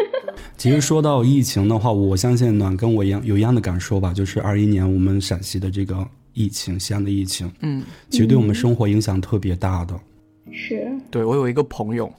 [0.59, 9.99] 其实说到疫情的话，我相信暖跟我一样有一样的感受吧，就是二一年我们陕西的这个疫情，西安的疫情，嗯，其实对我们生活影响特别大的。
[10.53, 12.13] 是，对我有一个朋友，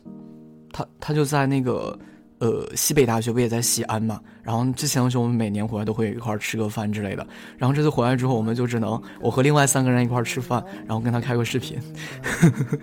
[0.75, 1.97] 他他就在那个
[2.39, 4.19] 呃西北大学，不也在西安嘛？
[4.43, 7.25] 然后之前的时候，我们每年回来都会一块儿吃个饭之类的。
[7.57, 11.79] 然后这次回来之后，我们就只能我和另外三个人一块儿吃饭，然后跟他开个视频。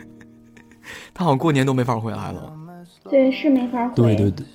[1.13, 2.51] 他好像过年都没法回来了。
[3.11, 3.95] 对，是没法回。
[3.95, 4.47] 对对对。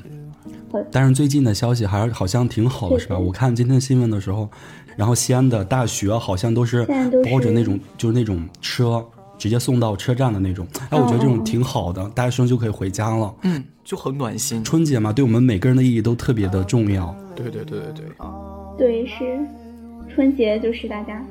[0.92, 3.20] 但是最近的消息还是好像挺好的，是吧？
[3.20, 4.50] 我看今天新闻的时候，
[4.96, 6.84] 然后西安的大学好像都是
[7.24, 9.06] 包着那种就是那种车，
[9.38, 10.68] 直接送到车站的那种。
[10.90, 13.34] 哎，我觉得这种挺好的，大学生就可以回家了。
[13.44, 14.64] 嗯，就很暖心。
[14.64, 17.16] 春节嘛，对我们每个人的意义都特别的重要。
[17.36, 18.06] 对对对对
[18.78, 19.40] 对，对，是
[20.14, 21.24] 春节就是大家，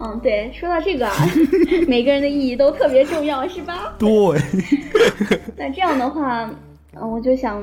[0.00, 1.14] 嗯，对，说到这个啊，
[1.86, 3.94] 每个人的意义都特别重要，是吧？
[3.98, 4.08] 对，
[5.56, 6.50] 那这样的话，
[6.94, 7.62] 嗯，我就想，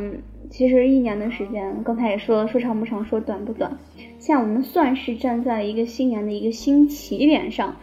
[0.51, 3.75] 其实一年的时间，刚才也说了，说长不长，说短不短。
[4.19, 7.75] 现在我们算是站在一个新年的一个新起点上，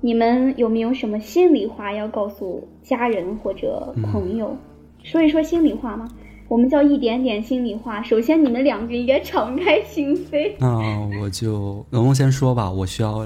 [0.00, 4.56] 你们有没有什么心里话要告诉家人或者朋友？
[5.02, 6.08] 说一说心里话吗？
[6.48, 8.02] 我们叫一点点心里话。
[8.02, 10.52] 首先，你们两个应该敞开心扉。
[10.58, 10.68] 那
[11.20, 13.24] 我就龙龙先说吧，我需要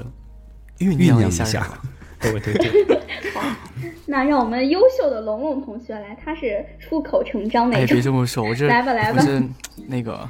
[0.79, 1.43] 酝酝酿一下。
[1.43, 1.67] 一下。
[2.21, 2.53] 对对
[2.85, 2.95] 对，
[4.05, 8.01] 那让我们优秀的龙龙同学来，他是出口成章那哎，种别。
[8.01, 9.41] 这么说，我这 来吧来吧我这
[9.87, 10.27] 那个，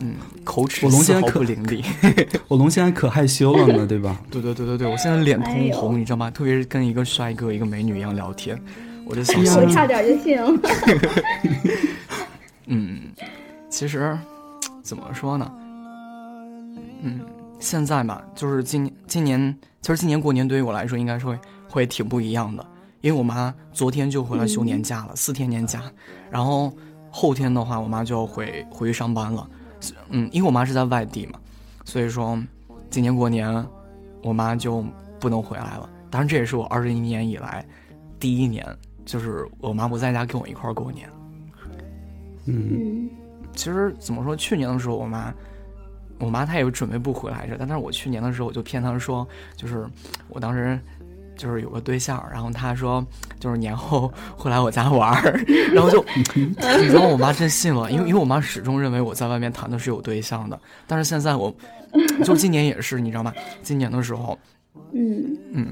[0.00, 1.82] 嗯，口齿我龙现在可伶俐。
[2.48, 4.20] 我龙现在可害羞了呢，对吧？
[4.30, 6.30] 对对对对对，我现在脸通红，你知道吗？
[6.30, 8.60] 特别是跟一个帅哥、一个美女一样聊天，
[9.06, 10.60] 我就想哎呀说我，差点就信了。
[12.66, 13.02] 嗯，
[13.70, 14.18] 其实
[14.82, 15.50] 怎么说呢？
[17.02, 17.20] 嗯，
[17.58, 22.66] 现在嘛，就是今年今年，其实今年过年对于我来说应该是会会挺不一样的，
[23.00, 25.80] 因为我妈昨天就回来休年假了，四天年假，
[26.30, 26.70] 然后
[27.10, 29.48] 后天的话，我妈就要回回去上班了。
[30.10, 31.38] 嗯，因为我妈是在外地嘛，
[31.84, 32.38] 所以说
[32.90, 33.66] 今年过年
[34.22, 34.84] 我妈就
[35.20, 35.88] 不能回来了。
[36.10, 37.64] 当然，这也是我二十一年以来
[38.18, 38.64] 第一年，
[39.04, 41.08] 就是我妈不在家跟我一块儿过年。
[42.46, 43.10] 嗯，嗯，
[43.54, 45.34] 其实怎么说，去年的时候，我妈，
[46.20, 49.86] 我妈她也准备不回来着，但是我去年的时候，我就骗她说，就是
[50.28, 50.78] 我当时
[51.36, 53.04] 就是有个对象，然后他说
[53.38, 61.54] 就是年后 会来我家玩儿，然后就你知道我妈真信了，因为因为我妈始终认为我在外面谈的是有对象的，但是现在我
[62.24, 63.32] 就今年也是，你知道吗？
[63.62, 64.38] 今年的时候，
[64.92, 65.66] 嗯嗯，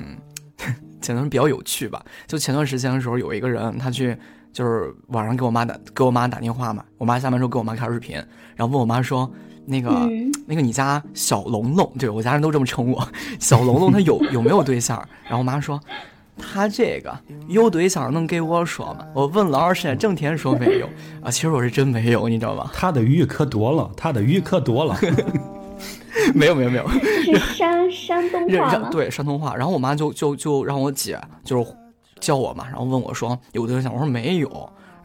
[1.01, 2.05] 前段比较有趣吧。
[2.27, 4.17] 就前段时间的时候，有一个人他去
[4.53, 8.17] 就是晚上给我妈打给我妈打电话嘛，我妈下班之后给我妈开视频，
[8.55, 9.31] 然后问我妈说
[9.67, 13.09] 那个、嗯那个你家小龙龙，对我家人都这么称我，
[13.41, 14.97] 小龙龙他有 有没有对象？
[15.25, 15.81] 然后我妈说。
[16.37, 19.07] 他这个有对象能给我说吗？
[19.15, 20.89] 我问了二十天，整天说没有
[21.23, 21.31] 啊。
[21.31, 22.69] 其实我是真没有，你知道吗？
[22.75, 24.99] 他的鱼可多了，他的鱼可多了。
[26.35, 28.89] 没有没有没有，是山山东认话吗？
[28.91, 31.65] 对山东话，然后我妈就就就让我姐就是
[32.19, 34.49] 叫我嘛，然后问我说有对象，我说没有，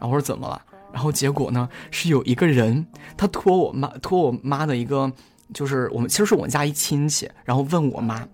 [0.00, 0.60] 后我说怎么了？
[0.92, 5.10] 然后结果呢是有一个人他托我妈托我妈的一个
[5.54, 8.26] 就是我们其实是我们家一亲戚，然后问我妈。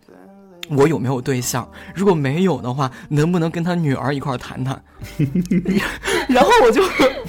[0.69, 1.71] 我有没有对象？
[1.95, 4.83] 如果没有的话，能不能跟他女儿一块儿谈谈？
[6.29, 6.83] 然后我就，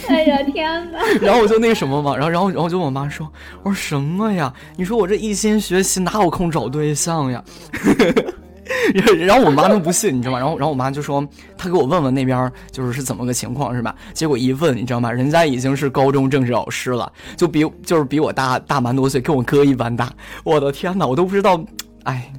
[0.09, 0.97] 哎呀天哪！
[1.21, 4.51] 然后我就那什么嘛，然后然后然后就问我妈说，我说什么呀？
[4.75, 7.43] 你说我这一心学习哪有空找对象呀？
[9.25, 10.39] 然后我妈都不信，你知道吗？
[10.39, 11.25] 然后然后我妈就说，
[11.57, 13.95] 她给我问问那边就是是怎么个情况是吧？
[14.13, 15.11] 结果一问，你知道吗？
[15.11, 20.11] 人家已经是高中政治老师了，就比就是比我大大蛮多岁，跟我哥一般大。
[20.43, 21.63] 我的天哪，我都不知道，
[22.03, 22.31] 哎，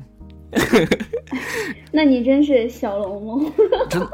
[1.93, 3.53] 那你真是小龙龙。
[3.89, 4.09] 真的，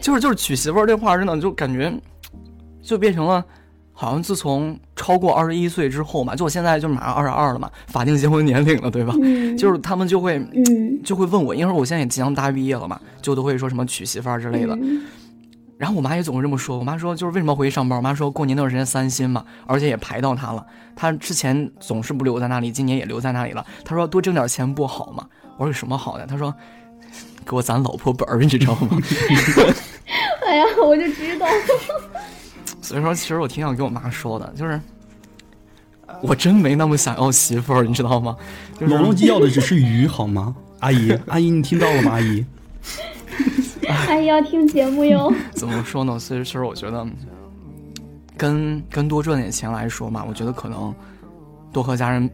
[0.00, 1.92] 就是就是娶媳妇儿这话，真的就感觉
[2.82, 3.44] 就变成了，
[4.00, 9.14] 好像自从超过二十一岁之后嘛，就我现在就马上二十二了嘛，法定结婚年龄了，对吧？
[9.20, 14.74] 嗯，就是他们就会嗯就会问我，因为我现在也即将大毕业了嘛，就都会说什么娶媳妇儿之类的。
[14.80, 15.02] 嗯
[15.76, 17.98] 然后我妈也总是这么说，我妈说就是为什么回去上班？
[17.98, 20.64] 我妈说过年那段时间三薪嘛，而且也排到她了。
[20.96, 23.64] 她之前总是不留在那里，今年也留在那里了。
[23.84, 25.26] 她说多挣点钱不好吗？
[25.58, 26.26] 我说有什么好的？
[26.26, 26.54] 她说
[27.46, 28.98] 给我攒老婆本儿，你知道吗？
[30.48, 31.46] 哎呀，我就知道。
[32.90, 34.80] 所以说，其实我挺想跟我妈说的，就是
[36.20, 38.36] 我真没那么想要媳妇儿，你知道吗？
[38.80, 40.52] 就是龙龙要的只是鱼，好吗？
[40.80, 42.10] 阿姨，阿姨，你听到了吗？
[42.14, 42.44] 阿姨，
[43.86, 45.32] 阿姨要，听节目哟。
[45.54, 46.18] 怎么说呢？
[46.18, 47.06] 所以其实我觉得，
[48.36, 50.92] 跟跟多赚点钱来说嘛，我觉得可能
[51.72, 52.28] 多和家人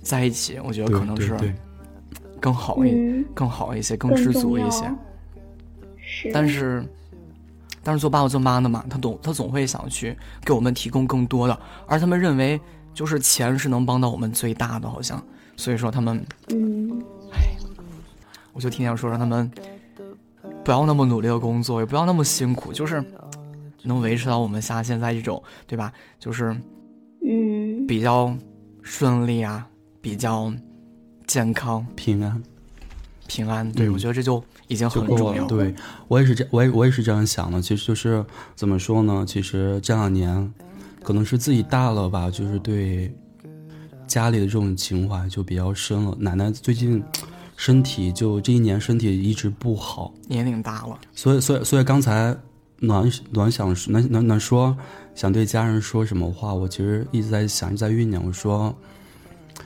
[0.00, 1.36] 在一起，我觉得可能是
[2.40, 4.90] 更好一、嗯更好一些，更更知足一些。
[6.00, 6.82] 是，但是，
[7.82, 12.60] 但是做爸爸做妈的嘛，他总他总会想去给我们提供更多的，而他们认为
[12.94, 15.22] 就是钱是能帮到我们最大的，好像，
[15.56, 17.02] 所以说他们，嗯，
[18.52, 19.50] 我就天天说让他们
[20.64, 23.04] 不要那么努力的工作，也不要那么辛苦，就是
[23.82, 25.92] 能维持到我们家现在这种，对吧？
[26.18, 26.56] 就是
[27.26, 28.32] 嗯，比较
[28.82, 29.66] 顺利啊，
[30.00, 30.52] 比较
[31.26, 31.84] 健康。
[31.96, 32.42] 平安
[33.32, 34.90] 平安，对、嗯我觉得这就已经。
[34.90, 35.46] 很重要。
[35.46, 35.74] 对
[36.06, 37.62] 我也是这，我也我也是这样想的。
[37.62, 38.22] 其实就是
[38.54, 39.24] 怎么说呢？
[39.26, 40.52] 其实这两年，
[41.02, 43.10] 可能是自己大了吧，就是对
[44.06, 46.14] 家里的这种情怀就比较深了。
[46.18, 47.02] 奶奶最近
[47.56, 52.36] 身体就这一年身体一直不好，年龄大了，所以所以所以刚才
[52.80, 54.76] 暖暖想暖暖暖说
[55.14, 58.22] 想对家人说什么话，我其实一直在想，一直在酝酿。
[58.26, 58.76] 我说，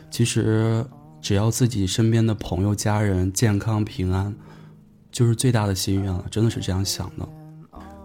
[0.08, 0.84] 其实
[1.26, 4.32] 只要自己身边的朋友、家人健康平安，
[5.10, 7.28] 就是最大的心愿了，真的是这样想的。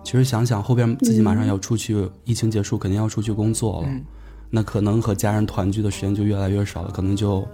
[0.03, 4.03] 其实想想后边自己马上要出去，疫情结束肯定要出去工作了，嗯
[4.49, 7.47] 那可能和家人团聚的时间就越来越少了，可能就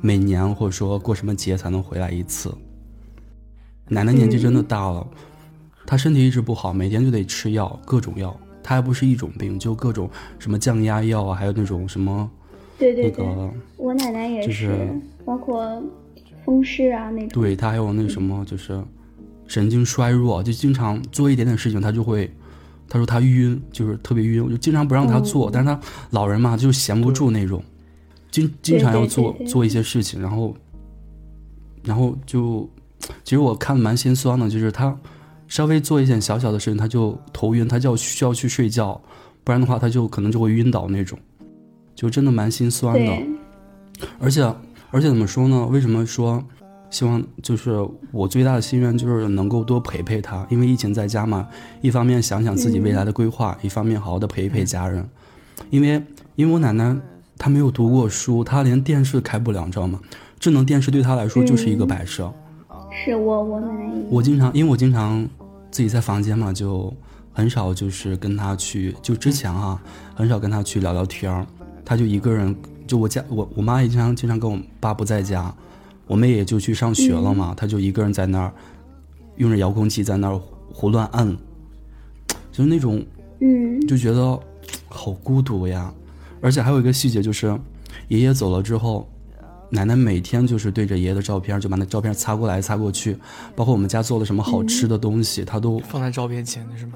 [0.00, 2.50] 每年或者说过什么节才能回来一次。
[3.88, 5.06] 奶奶年纪真的大了，
[5.84, 8.34] 她身体一直不好，每天就得吃药，各种药。
[8.62, 12.30] 她还不是一种病，就各种什么降压药啊，还有那种什么
[12.82, 14.88] 对对对，那个，我奶奶也，就是
[15.24, 15.82] 包括
[16.44, 18.82] 风湿啊那种，对她还有那什么就是
[19.46, 22.30] 神经衰弱，就经常做一点点事情，她就会。
[22.88, 27.62] 她说她晕，就是特别晕，我就经常不让她做，哦但是她老人嘛，就闲不住那种，
[28.30, 29.46] 经经常要做对对对。
[29.46, 30.54] 做一些事情，然后，
[31.84, 32.68] 然后就，
[33.24, 34.94] 其实我看得蛮心酸的，就是她
[35.48, 39.00] 稍微做一件小小的事情，她就头晕，她就要需要去睡觉，
[39.42, 41.18] 不然的话，她就可能就会晕倒那种，
[42.02, 43.22] 就真的蛮心酸的。
[44.18, 44.42] 而且
[44.90, 45.64] 而且怎么说呢？
[45.70, 46.42] 为什么说
[46.90, 47.78] 希望就是
[48.10, 50.44] 我最大的心愿就是能够多陪陪他？
[50.50, 51.46] 因为疫情在家嘛，
[51.80, 55.08] 一方面想想自己未来的规划，一方面好好的陪一陪家人。
[55.70, 56.02] 因为
[56.34, 56.96] 因为我奶奶
[57.38, 60.00] 她没有读过书，她连电视开不了，你知道吗？
[60.40, 62.32] 智能电视对她来说就是一个摆设。
[62.90, 65.26] 是我我奶奶我经常因为我经常
[65.70, 66.92] 自己在房间嘛，就
[67.32, 69.80] 很少就是跟她去，就之前啊，
[70.14, 71.46] 很少跟她去聊聊天儿。
[71.84, 72.54] 她就一个人，
[72.86, 75.54] 就我家我我妈也经常经常跟我爸不在家，
[76.06, 78.52] 我妹也就去上学了嘛，他就一个人在那儿
[79.36, 80.40] 用着遥控器在那儿
[80.72, 81.36] 胡乱按，
[82.50, 83.04] 就是那种
[83.40, 84.38] 嗯就觉得
[84.88, 85.92] 好孤独呀。
[86.40, 87.58] 而且还有一个细节就是，
[88.08, 89.08] 爷爷走了之后，
[89.70, 93.16] 奶奶每天就是对着爷爷的照片，就把那照片擦过来擦过去，
[93.54, 96.94] 包括我们家做了什么好吃的东西，他都放在照片前的是吗？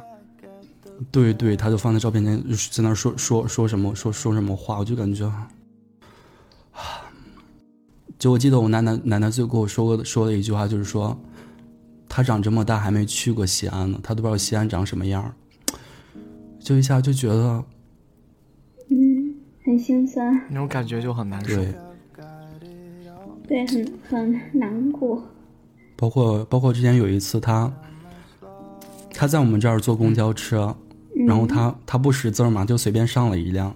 [1.10, 5.48] 对对，他就放在照片前，就是在那儿说说说什么说说什么话，我就感觉，啊，
[8.18, 11.18] 就我记得我奶奶奶奶最后跟我说过说了一句话，就是说，
[12.08, 15.34] 他长这么大还没去过西安呢，他都不知道西安长什么样儿。
[16.58, 17.64] 就一下就觉得，
[18.88, 21.56] 嗯，很心酸，那种感觉就很难受。
[21.56, 21.74] 对，
[23.46, 25.22] 对，很很难过，
[25.94, 27.72] 包括包括之前有一次他，
[29.12, 30.85] 他在我们这儿坐公交车，嗯
[31.24, 33.74] 然后他他不识字儿嘛，就随便上了一辆，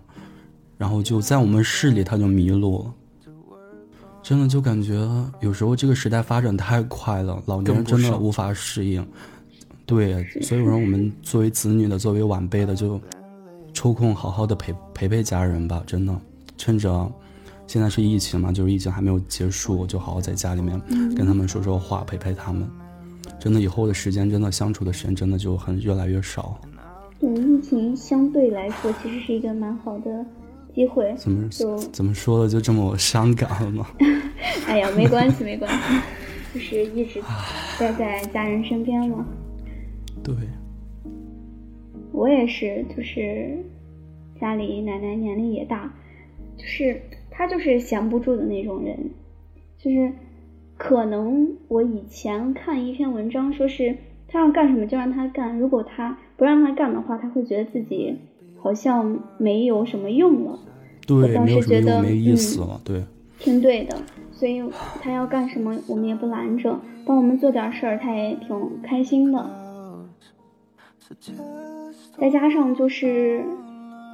[0.76, 2.94] 然后就在我们市里他就迷路了。
[4.22, 5.08] 真的就感觉
[5.40, 9.06] 有时候这个时代发展太快了，老年人真的无法适应。
[9.86, 13.00] 对，所以我说我们作为子女的，作为晚辈的，就
[13.72, 16.14] 抽空好好的陪陪陪家人吧，真的，
[16.58, 17.10] 趁着
[17.66, 20.78] 现在是疫情嘛，就是疫情还没有结束，就好好在家里面
[21.16, 22.68] 跟他们说说话，陪陪他们。
[23.40, 26.60] 真的以后的时间，真的相处的时间真的就很越来越少。
[27.20, 30.24] 对，疫情相对来说其实是一个蛮好的
[30.74, 33.86] 机会，怎么就怎么说的就这么伤感了吗？
[34.66, 35.78] 哎呀，没关系没关系，
[36.54, 37.20] 就是一直
[37.78, 39.26] 待在家人身边嘛。
[40.22, 40.34] 对，
[42.12, 43.58] 我也是，就是
[44.40, 45.92] 家里奶奶年龄也大，
[46.56, 49.10] 就是她就是闲不住的那种人，
[49.78, 50.12] 就是
[50.78, 53.96] 可能我以前看一篇文章，说是
[54.30, 58.16] 她要干什么就让他干，如果他不让他干的话，他会觉得自己
[58.56, 60.58] 好像没有什么用了，
[61.06, 62.80] 对，倒没有什么用，是觉得没意思嗯了。
[62.84, 63.04] 对，
[63.38, 63.96] 挺对的。
[64.32, 64.62] 所以
[65.02, 69.50] 他要干什么，我们也不拦着，帮我们做点事儿，他也挺开心的。
[72.16, 73.44] 再加上就是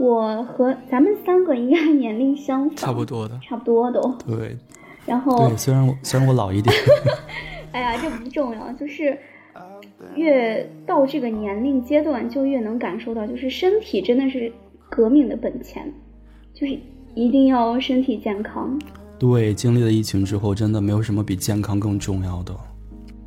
[0.01, 3.39] 我和咱们三个应该年龄相仿，差不多的。
[3.43, 4.01] 差不多都。
[4.27, 4.57] 对，
[5.05, 6.75] 然后对，虽然我虽然我老一点，
[7.73, 9.17] 哎呀，这不重要，就是
[10.15, 14.53] 越到这个年龄阶段，就越能感受到，就是身体真的是
[14.89, 15.93] 革命的本钱，
[16.55, 16.79] 就是
[17.15, 18.79] 一定要身体健康。
[19.19, 22.55] 对，经历了疫情之后，真的没有什么比健康更重要的。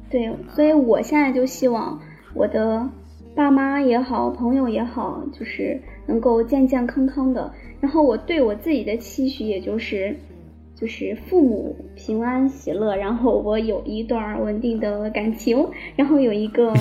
[0.10, 2.00] 对，所以我现在就希望
[2.34, 2.88] 我的
[3.36, 7.52] 爸妈也好，朋友也好，就是能够健健康康的。
[7.80, 10.16] 然后我对我自己的期许，也就是
[10.80, 15.68] 就是父母平安喜乐，然后我有一段稳定的感情，
[15.98, 16.74] 然后有一个，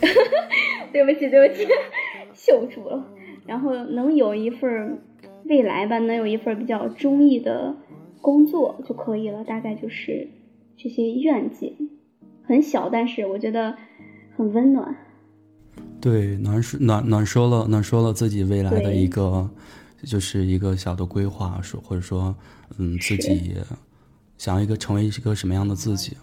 [0.92, 1.66] 对不起对不起，
[2.32, 3.04] 秀住了，
[3.44, 4.98] 然后能有一份
[5.44, 7.76] 未来吧，能有一份比较中意的
[8.22, 10.28] 工作就可以了，大概就是
[10.78, 11.90] 这些愿景，
[12.44, 13.76] 很小，但是我觉得
[14.36, 14.96] 很温暖。
[16.00, 19.50] 对，暖说暖暖说了暖说了自己未来的一个，
[20.04, 22.34] 就是一个小的规划，说或者说，
[22.76, 23.54] 嗯，自己
[24.36, 26.16] 想要一个成为一个什么样的自己。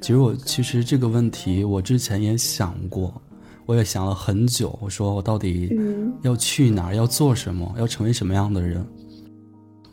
[0.00, 3.20] 其实我其实这个问题我之前也想过，
[3.66, 4.76] 我也想了很久。
[4.80, 8.84] 我说我到底嗯要去哪儿，要做什么，要成为什么样的人？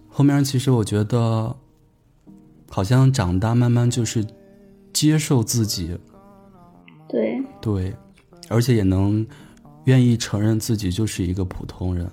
[0.07, 1.55] 后面其实我觉得，
[2.69, 4.25] 好像长大慢慢就是
[4.93, 5.95] 接受自己，
[7.07, 7.93] 对，对，
[8.47, 9.27] 而且也能
[9.83, 12.09] 愿意承认自己就是一个普通人。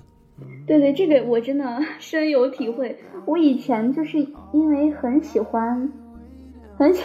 [0.67, 1.65] 对对，这个我真的
[1.99, 2.95] 深有体会。
[3.25, 4.19] 我以前就是
[4.53, 5.91] 因为很喜欢，
[6.77, 7.01] 很喜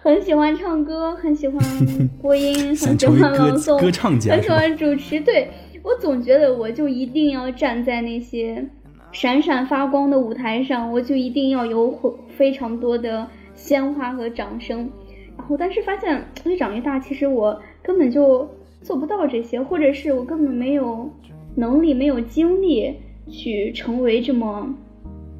[0.00, 1.58] 很喜欢唱歌，很喜欢
[2.20, 4.48] 播音，很喜欢朗诵，歌唱家很喜？
[4.48, 5.18] 欢主持。
[5.20, 5.48] 对
[5.82, 8.68] 我总觉得我就一定要站在那些
[9.10, 14.90] 闪闪发光的舞台上，我就一定要有很非常多的鲜花和掌声。
[15.36, 18.46] 然后，但是发现越长越大，其实我根本就
[18.82, 21.10] 做不到这些，或者是我根本没有
[21.54, 22.94] 能力、没有精力
[23.30, 24.74] 去成为这么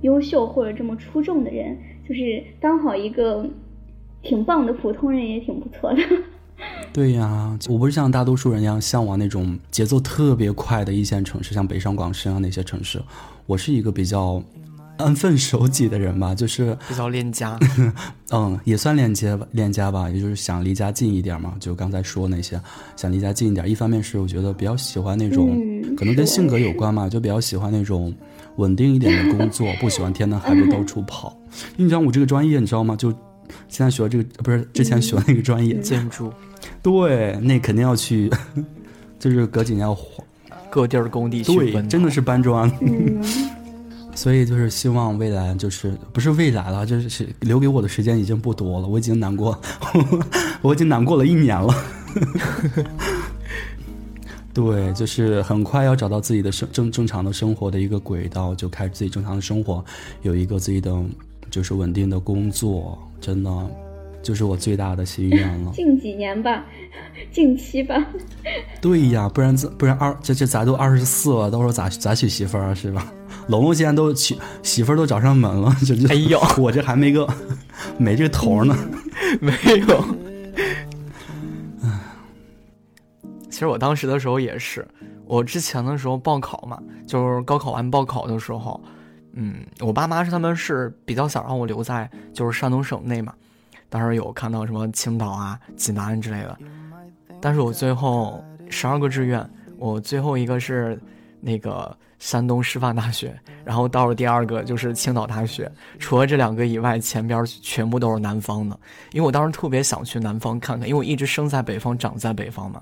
[0.02, 1.76] 优秀或者这么出众的人，
[2.08, 3.48] 就是当好一个
[4.22, 6.02] 挺棒的普通人也挺不错的。
[6.92, 13.00] 对呀，我不是像大多数人一样向往那种节奏特别快的一线城市，像北上广深啊那些城市。
[13.46, 14.42] 我是一个比较
[14.96, 17.56] 安分守己的人吧，就是比较恋家。
[18.32, 21.54] 嗯，也算恋家吧，恋家吧，也就是想离家近一点嘛。
[21.60, 22.60] 就刚才说那些，
[22.96, 23.68] 想离家近一点。
[23.70, 28.12] 一方面是我觉得比较喜欢那种，嗯可能跟性格有关嘛，就比较喜欢那种
[28.58, 31.36] 稳定一点的工作， 不喜欢天南海北到处跑。
[31.76, 32.94] 你知道我这个专业，你知道吗？
[32.94, 33.10] 就
[33.68, 36.32] 现在学的这个，不是之前学的那个专业，建筑
[36.82, 38.30] 对，那肯定要去，
[39.18, 40.04] 就是隔几年要换。
[40.70, 42.70] 各地儿工地去对，真的是搬砖。
[42.82, 43.22] 嗯，
[44.14, 49.58] 所以就是希望未来就是不是未来了，就是是留给我的时间已经不多了，我已经难过，
[50.60, 51.74] 我已经难过了一年了。
[54.58, 59.84] 对，就是很快要找到自己的生正正常的生活的一个轨道，就开始自己正常的生活，
[60.22, 60.92] 有一个自己的
[61.48, 63.50] 就是稳定的工作，真的
[64.20, 65.70] 就是我最大的心愿了。
[65.76, 66.66] 近几年吧，
[67.30, 68.04] 近期吧。
[68.82, 73.12] 对呀，不然这不然二这这咱都二十四了，到时候咋咋娶媳妇儿啊，是吧？
[73.46, 77.24] 龙龙现在都娶媳妇儿都找上门了，这这哎呦我这还没个
[77.96, 78.76] 没这个头呢。
[79.40, 79.52] 没
[79.86, 80.27] 有。
[83.58, 84.86] 其实我当时的时候也是，
[85.26, 88.80] 我之前的时候报考嘛，就是高考完报考的时候，
[89.32, 93.34] 嗯，我爸妈是他们是比较想让我留在就是山东省内嘛，
[93.88, 96.56] 当时有看到什么青岛啊、济南之类的，
[97.40, 99.44] 但是我最后十二个志愿，
[99.76, 100.96] 我最后一个是
[101.40, 108.78] 那个山东师范大学，然后倒数第二个就是青岛大学，除了这两个以外，前边全部都是南方的，
[109.10, 112.80] 因为我当时特别想去南方看看，因为我一直生在北方，长在北方嘛。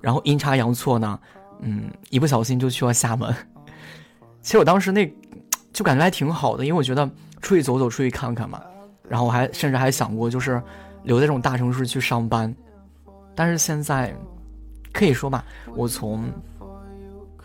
[0.00, 1.18] 然后阴差阳错呢，
[1.60, 3.34] 嗯，一不小心就去了厦门。
[4.42, 5.12] 其实我当时那
[5.72, 7.08] 就感觉还挺好的，因为我觉得
[7.40, 8.62] 出去走走，出去看看嘛。
[9.08, 10.62] 然后我还甚至还想过，就是
[11.04, 12.54] 留在这种大城市去上班。
[13.34, 14.14] 但是现在
[14.92, 15.44] 可以说吧，
[15.74, 16.24] 我从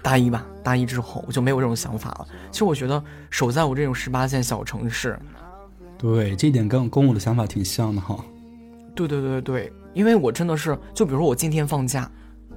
[0.02, 2.28] 大一吧，大一之后我就没有这种想法了。
[2.52, 5.20] 其实我觉得守在我这种十八线小城市，
[5.98, 8.18] 对，这一点跟跟我的想法挺像的哈。
[8.96, 12.10] 对对对对，因为我真的是，就比如说我今天放假，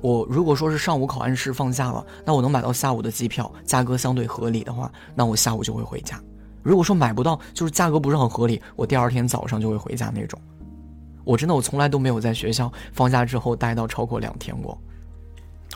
[0.05, 6.21] 我如果说是上午考完试放假了，那我能买到下午的机票，价格相对合理的话，那我下午就会回家。
[6.63, 10.39] 如果说买不到，就是价格不是很合理，我第二天早上就会回家那种。
[11.25, 14.79] 我真的我从来都没有在学校放假之后待到超过两天过。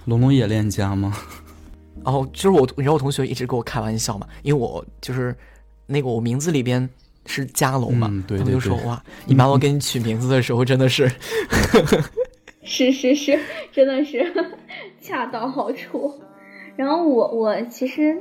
[0.05, 1.17] 龙龙也恋家吗？
[2.05, 5.35] 哦就是我，你知道我同学一直跟我开玩笑嘛，因为我就是
[5.87, 6.87] 那个我名字里边
[7.25, 11.11] 是家龙嘛，嗯对他们就说哇，你妈妈给你取名字的时候真的是
[12.69, 13.39] 是是是，
[13.73, 14.31] 真的是
[15.01, 16.13] 恰到好处。
[16.77, 18.17] 然后我我其实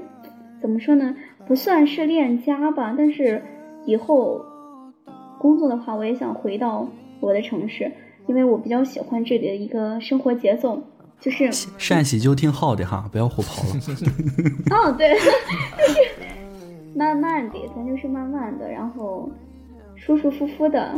[0.62, 1.14] 怎么说呢，
[1.46, 3.44] 不算是恋家吧，但是
[3.86, 4.44] 以后
[5.38, 6.88] 工作的话，我也想回到
[7.20, 7.92] 我的城市，
[8.28, 10.82] 因为我比较喜欢这里的一个生活节奏，
[11.20, 13.76] 就是陕西就挺好的哈，不要胡跑了。
[14.72, 15.30] 哦，对，就是
[16.96, 19.30] 慢慢的，咱就是慢慢的，然后
[19.98, 20.94] 舒舒服服的。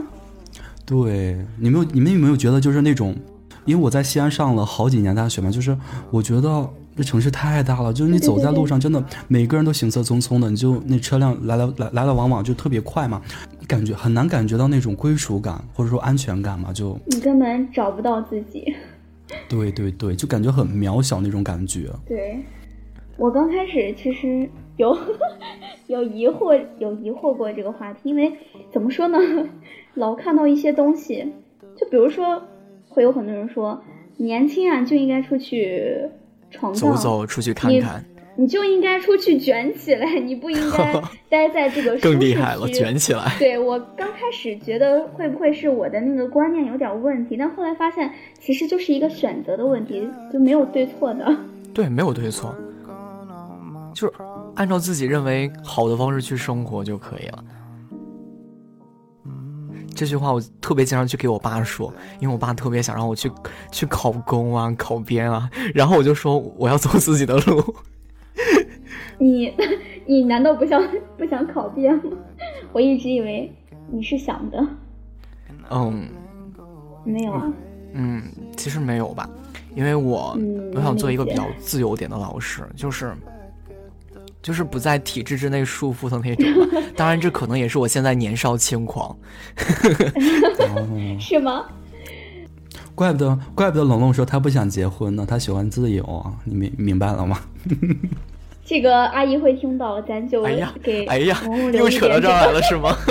[0.85, 3.13] 对，你们有你们有没有觉得就是那种，
[3.65, 5.77] 因为我在西安上了好几年大学嘛，就是
[6.11, 13.21] 我觉得这城市太大了，就是你走在路上，真的每个人都行色匆匆的，你就那车辆来来来来来往往就特别快嘛，
[13.67, 18.73] 感觉很难感觉到那种归属感或者说安全感嘛，就你根本找不到自己。
[19.47, 21.87] 对对对，就感觉很渺小那种感觉。
[22.07, 22.43] 对，
[23.15, 24.97] 我刚开始其实有
[25.85, 28.33] 有疑惑，有疑惑过这个话题，因为
[28.71, 29.19] 怎么说呢，
[29.93, 31.31] 老看到一些东西，
[31.77, 32.41] 就比如说，
[32.89, 33.81] 会有很多人说，
[34.17, 35.95] 年轻啊就应该出去
[36.51, 38.03] 闯荡，走走出去看看，
[38.35, 40.93] 你就应该出去卷起来，你不应该
[41.29, 43.35] 待在这个更厉害了，卷起来。
[43.37, 51.37] 对我刚开始觉得会不会是我的那个观念有点问题，但后来发现其实就是一个选择的问题，就没有对错的。
[51.73, 52.53] 对，没有对错，
[53.93, 54.13] 就是
[54.55, 57.43] 按照自己认为好的方式去生活就可以了。
[59.99, 63.29] 这句话我特别经常去给我爸说，因为我爸特别想让我去
[63.69, 67.75] 去考公啊、考编啊，然后我就说我要走自己的路。
[69.19, 69.53] 你
[70.05, 70.81] 你难道不想
[71.17, 72.03] 不想考编吗？
[72.71, 73.53] 我一直以为
[73.91, 74.65] 你是想的。
[75.69, 76.07] 嗯，
[77.03, 77.51] 没有啊。
[77.91, 78.23] 嗯，
[78.55, 79.29] 其实没有吧，
[79.75, 80.33] 因为我
[80.73, 83.13] 我想做一个比较自由点的老师，就是
[84.41, 86.45] 就是不在体制之内束缚的那种。
[86.95, 89.15] 当然，这可能也是我现在年少轻狂。
[91.19, 91.65] 是吗？
[92.95, 96.33] 怪不得怪不得龙龙说他不想结婚呢，他喜欢自由啊！
[96.43, 97.39] 你明明白了吗？
[98.65, 100.43] 这个阿姨会听到，咱就
[100.83, 101.41] 给哎呀，
[101.73, 102.95] 又扯到这儿来了是吗？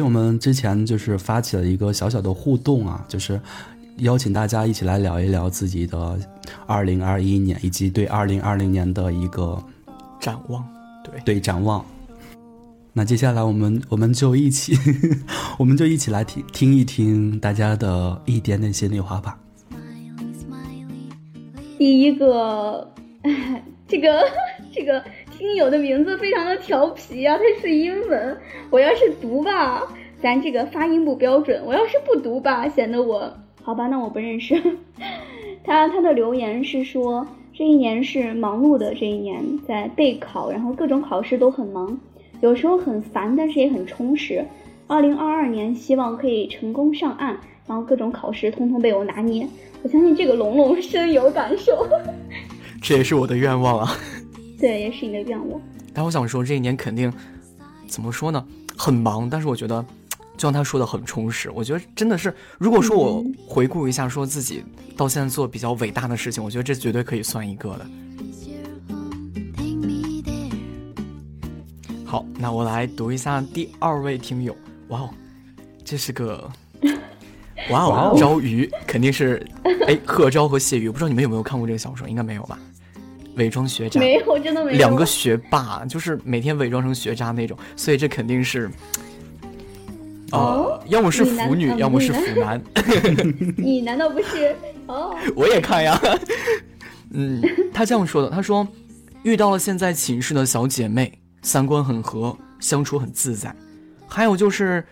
[0.00, 3.40] 我们之前就是发起了一个小小的互动啊，就是
[3.98, 6.18] 邀请大家一起来聊一聊自己的
[6.66, 9.60] 二零二一年，以及对二零二零年的一个
[10.20, 10.64] 展望。
[11.02, 11.84] 对对，展望。
[12.92, 14.74] 那接下来我们我们就一起，
[15.58, 19.38] 我们就一起来听听一听大家的一点点心里话吧。
[21.78, 22.90] 第一个，
[23.88, 24.08] 这个
[24.74, 25.04] 这个
[25.38, 28.36] 听友的名字非常的调皮啊，它是英文。
[28.70, 29.82] 我要是读吧，
[30.18, 33.30] 咱这个发音不标准；我要是不读吧，显得我
[33.62, 34.54] 好吧，那我不认识。
[35.62, 41.98] 他他的留言是说，这一年是忙碌的这一年，在备考，然后各种考试都很忙。
[42.40, 44.42] 有时候很烦，但是也很充实。
[44.86, 49.46] 二零二二年希望可以成功上岸，然后各种考试通通被我拿捏。
[49.82, 51.86] 我相信这个龙龙深有感受。
[52.80, 53.88] 这也是我的愿望啊。
[54.58, 55.60] 对，也是你的愿望。
[55.92, 57.12] 但我想说，这一年肯定
[57.88, 58.44] 怎么说呢？
[58.76, 59.82] 很忙，但是我觉得，
[60.36, 61.50] 就像他说的，很充实。
[61.50, 64.62] 我觉得真的是，如果说我回顾一下，说自己
[64.96, 67.86] 到现在做比较伟大的事情，我觉得这绝对可以算一个的。
[72.04, 74.54] 好，那我来读一下第二位听友。
[74.88, 75.10] 哇哦，
[75.84, 76.48] 这是个
[77.70, 79.44] 哇哦，朝鱼肯定是
[79.88, 82.08] 哎，贺昭和谢鱼，不知道你们有没有看过这个小说？
[82.08, 82.58] 应该没有吧？
[83.36, 84.78] 伪装学渣没有，真的没有。
[84.78, 88.70] 两个学霸就是每天伪装成学渣那种，所以这肯定是
[90.32, 92.62] 哦，要么是腐女，要么是腐男。
[93.56, 94.54] 你难 道不是？
[94.86, 96.00] 哦， 我也看呀。
[97.10, 97.40] 嗯，
[97.72, 98.66] 他这样说的，他说
[99.22, 101.12] 遇到了现在寝室的小姐妹。
[101.42, 103.54] 三观很合，相处很自在，
[104.08, 104.84] 还有就是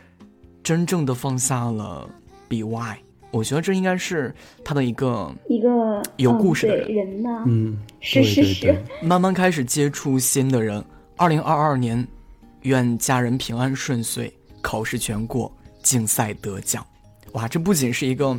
[0.62, 2.08] 真正的放下了
[2.48, 2.96] BY，
[3.34, 4.32] 我觉得这应该是
[4.64, 7.28] 他的一个一个有故事的人呢。
[7.48, 10.82] 嗯，是是是，慢慢开始接触新的人。
[11.16, 12.06] 二零二二年，
[12.62, 14.32] 愿家人平安顺遂，
[14.62, 16.86] 考试全过，竞赛得奖。
[17.32, 18.38] 哇，这不仅是一个，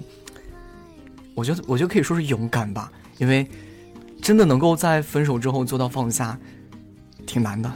[1.34, 3.46] 我觉得我觉得可以说是勇敢吧，因为
[4.22, 6.40] 真的能够在分手之后做到放下，
[7.26, 7.70] 挺难的。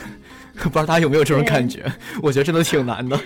[0.60, 1.90] 不知道大家有没有这种感觉？
[2.22, 3.18] 我觉得真的挺难的。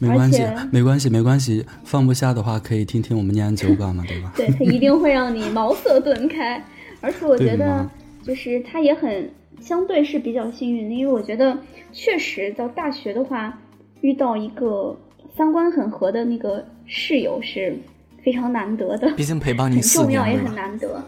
[0.00, 0.42] 没关系，
[0.72, 1.64] 没关系，没关系。
[1.84, 4.32] 放不下的话，可以听听我们念酒馆嘛，对吧？
[4.36, 6.62] 对他一定会让你茅塞顿开。
[7.02, 7.88] 而且我觉得，
[8.22, 9.30] 就是他也很
[9.60, 11.56] 相对是比较幸运的，因为我觉得
[11.92, 13.58] 确实到大学的话，
[14.00, 14.98] 遇到一个
[15.36, 17.78] 三观很合的那个室友是
[18.24, 19.10] 非常难得的。
[19.12, 21.02] 毕竟陪伴你四年，也很难得。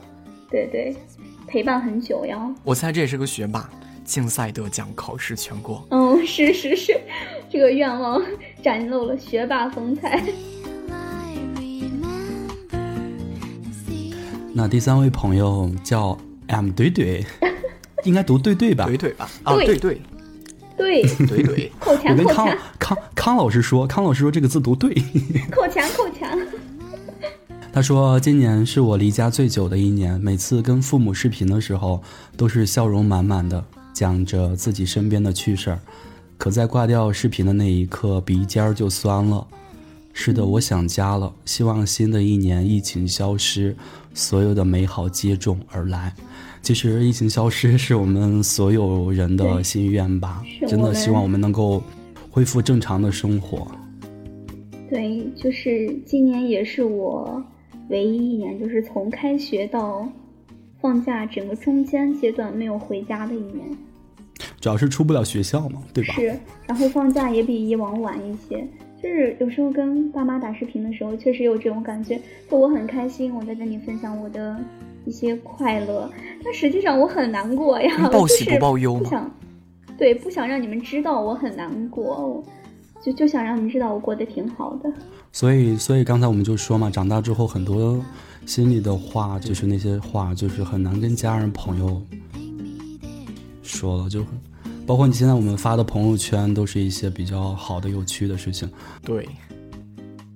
[0.50, 0.94] 对对，
[1.46, 2.54] 陪伴很久呀。
[2.62, 3.70] 我猜这也是个学霸。
[4.04, 5.86] 竞赛得奖，考试全过。
[5.90, 7.00] 嗯，是是是，
[7.50, 8.22] 这个愿望
[8.62, 10.22] 展露了学霸风采。
[14.54, 16.16] 那第三位朋友叫
[16.48, 17.24] M 怼怼，
[18.04, 18.86] 应该读对对吧？
[18.86, 19.30] 怼怼吧？
[19.44, 20.00] 啊，对对
[20.76, 21.72] 对对对。
[21.80, 22.34] 扣钱扣钱。
[22.34, 24.92] 康康康老师说，康老师说这个字读对。
[25.50, 26.38] 扣钱扣钱。
[27.72, 32.02] 他说：“今年是我离家最久的一年，每次跟父母视频的时候，
[32.36, 35.78] 都是笑容满满的，讲着自己身边的趣事儿。
[36.36, 39.46] 可在挂掉视频的那一刻，鼻尖儿就酸了。
[40.12, 41.32] 是的，我想家了。
[41.44, 43.74] 希望新的一年疫情消失，
[44.12, 46.12] 所有的美好接踵而来。
[46.60, 50.42] 其实，疫情消失是我们所有人的心愿吧？
[50.68, 51.82] 真的希望我们能够
[52.30, 53.66] 恢复正常的生活。
[54.90, 57.42] 对，就是今年也是我。”
[57.88, 60.08] 唯一一年就是从开学到
[60.82, 63.64] 放假整个中间阶段没有回家的一年，
[64.60, 66.12] 主要是出不了学校嘛，对吧？
[66.14, 68.66] 是，然后放假也比以往晚一些。
[69.00, 72.20] 就是有时候跟爸妈打视频的时候，确实有这种感觉，
[72.50, 74.56] 就我很开心，我在跟你分享我的
[75.04, 76.10] 一些快乐，
[76.44, 79.28] 但实际上我很难过呀，报喜不报忧不想，
[79.96, 82.42] 对，不想让你们知道我很难过，
[83.04, 84.92] 就就想让你们知道我过得挺好的。
[85.32, 88.00] 所以，所以刚才我们就说嘛，长大之后很多
[88.46, 92.02] 心里的话，就是那些话，就是很难跟家人朋友
[93.62, 94.24] 说了，就
[94.86, 98.70] 包括你现在我们发的朋友圈，都是一些比较好的、有趣的事情。
[99.02, 99.28] 对，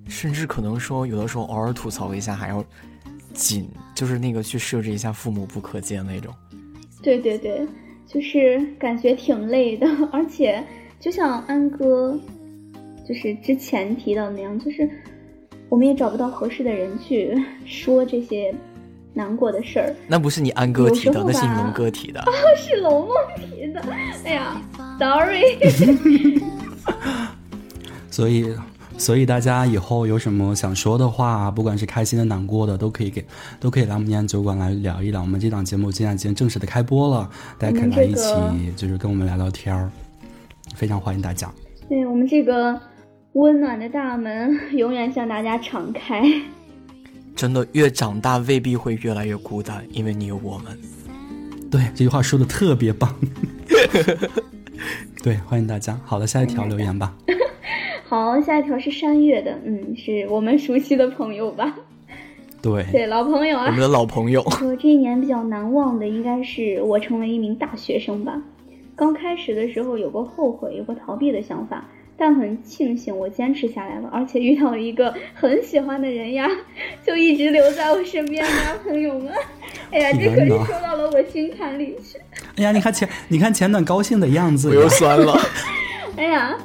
[0.09, 2.65] 甚至可能说有的时候偶尔吐槽一下，还要
[3.33, 6.33] 紧，就是那个去设置一下父母不可见那种。
[7.03, 7.67] 对对对，
[8.07, 10.65] 就是感觉挺累的，而且
[10.99, 12.19] 就像安哥。
[13.09, 14.91] 就是之前提到那样，就是
[15.69, 17.35] 我们也找不到合适的人去
[17.67, 18.55] 说这些
[19.13, 19.95] 难过的事儿。
[20.07, 22.21] 那不是你安哥提的，那是你龙哥提的。
[22.21, 23.81] 哦， 是龙梦提的。
[24.25, 24.61] 哎呀
[24.99, 25.59] ，sorry。
[28.11, 28.55] 所以，
[28.97, 33.25] 所以大家以后有什么想说的话，不管是开心的、难过的，都可以给，
[33.59, 35.21] 都可以来我们念酒馆来聊一聊。
[35.21, 39.91] 我们这档节目现在已经正式的开播了，大家可以来一起，就是跟我们聊聊天儿，
[40.75, 41.51] 非常欢迎大家。
[41.89, 42.81] 对我们这个。
[43.37, 46.23] 温暖的大门 永远向大家敞开。
[47.35, 50.79] 真的，越长大未必会越来越孤单，因为你有我们。
[51.71, 53.15] 对，这句话说的特别棒。
[55.23, 56.01] 对，欢迎大家。
[56.07, 57.15] 好的，下一条留言吧。
[58.09, 61.77] 好，下一条是山月的，嗯，是我们熟悉的朋友吧？
[62.63, 63.67] 对，对，老朋友啊。
[63.67, 64.43] 我们的老朋友。
[64.63, 68.41] 我这一年比较难忘的，应该是我成为一名大学生吧。
[68.95, 71.85] 刚开始的时候有过后悔，有过逃避的想法。
[72.17, 76.49] 但很庆幸我坚持下来了，而且遇到了一个很喜欢的人呀，
[77.07, 79.33] 就一直留在我身边呀，朋友们。
[79.91, 82.19] 哎呀，这可是说到了我心坎里去。
[82.57, 85.39] 哎呀，你看前，你看前段高兴的样子，我又酸了。
[86.17, 86.57] 哎呀，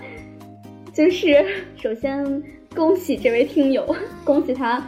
[0.93, 1.45] 就是
[1.75, 2.43] 首先
[2.73, 4.81] 恭喜这位听友，恭喜他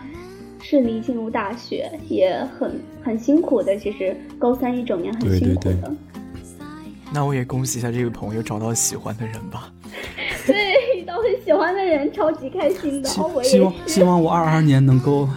[0.61, 5.93] 顺利进入大学，也很很辛苦的，其实高三一整年很辛苦的。
[7.13, 9.71] 那我也恭喜一下这位朋友找到喜欢的人吧。
[10.47, 10.55] 对，
[10.97, 13.09] 遇到很喜欢的人，超级开心的。
[13.43, 15.29] 希望希望我二二年能够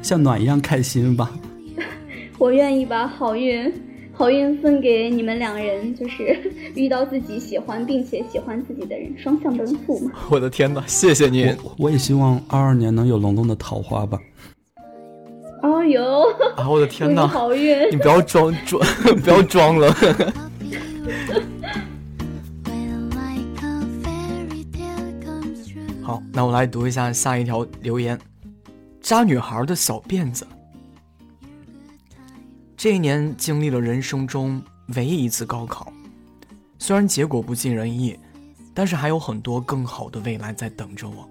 [0.00, 1.30] 像暖一样开心吧。
[2.38, 3.72] 我愿意把好运
[4.12, 10.12] 好运分给你们两人，就是遇到自己喜欢并且喜欢自己的人，双向奔赴嘛。
[10.30, 11.54] 我的天哪，谢谢您！
[11.78, 14.18] 我也希望二二年能有隆隆的桃花吧。
[15.62, 16.24] 哦哟！
[16.56, 17.26] 啊，我的天哪！
[17.26, 17.90] 好运！
[17.90, 18.80] 你不要装装，
[19.22, 19.94] 不要装了。
[26.02, 28.18] 好，那我来读一下下一条留言。
[29.00, 30.46] 渣女孩的小辫子。
[32.76, 34.62] 这一年经历了人生中
[34.94, 35.90] 唯一一次高考，
[36.78, 38.18] 虽然结果不尽人意，
[38.74, 41.28] 但是还有很多更好的未来在等着我。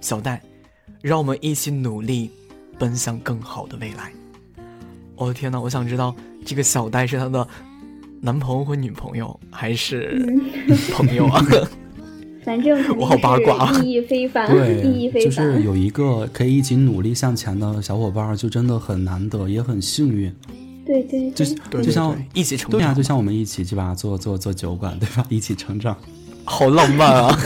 [0.00, 0.42] 小戴，
[1.00, 2.30] 让我们一起努力，
[2.78, 4.12] 奔向更好的未来。
[5.16, 6.14] 我的天哪，我想知道
[6.44, 7.48] 这个小戴是他的
[8.24, 10.24] 男朋友或女朋友，还是
[10.92, 11.44] 朋友啊？
[12.44, 14.48] 反正我好八卦，意义非凡，
[14.86, 15.30] 意义非凡。
[15.30, 20.32] 就是有一个可以一起努力向前的小伙伴，就真的很难得，也很幸运。
[20.86, 21.44] 对对，就
[21.82, 25.26] 就像一起成长，对啊，就像我们一起去吧，做做做酒馆，对吧？
[25.28, 25.96] 一起成长，
[26.44, 27.36] 好浪漫啊！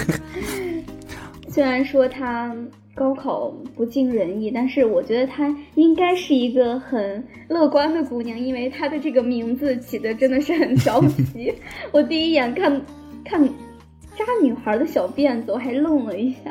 [1.48, 2.54] 虽然说他
[2.96, 11.52] 高考不尽人意，但是我觉得她应该是一个很乐观的姑娘，因为她的这个名字起的真的是很调皮。
[11.92, 12.82] 我第一眼看
[13.24, 13.48] 看。
[14.18, 16.50] 渣女孩的小辫子，我还愣了一下，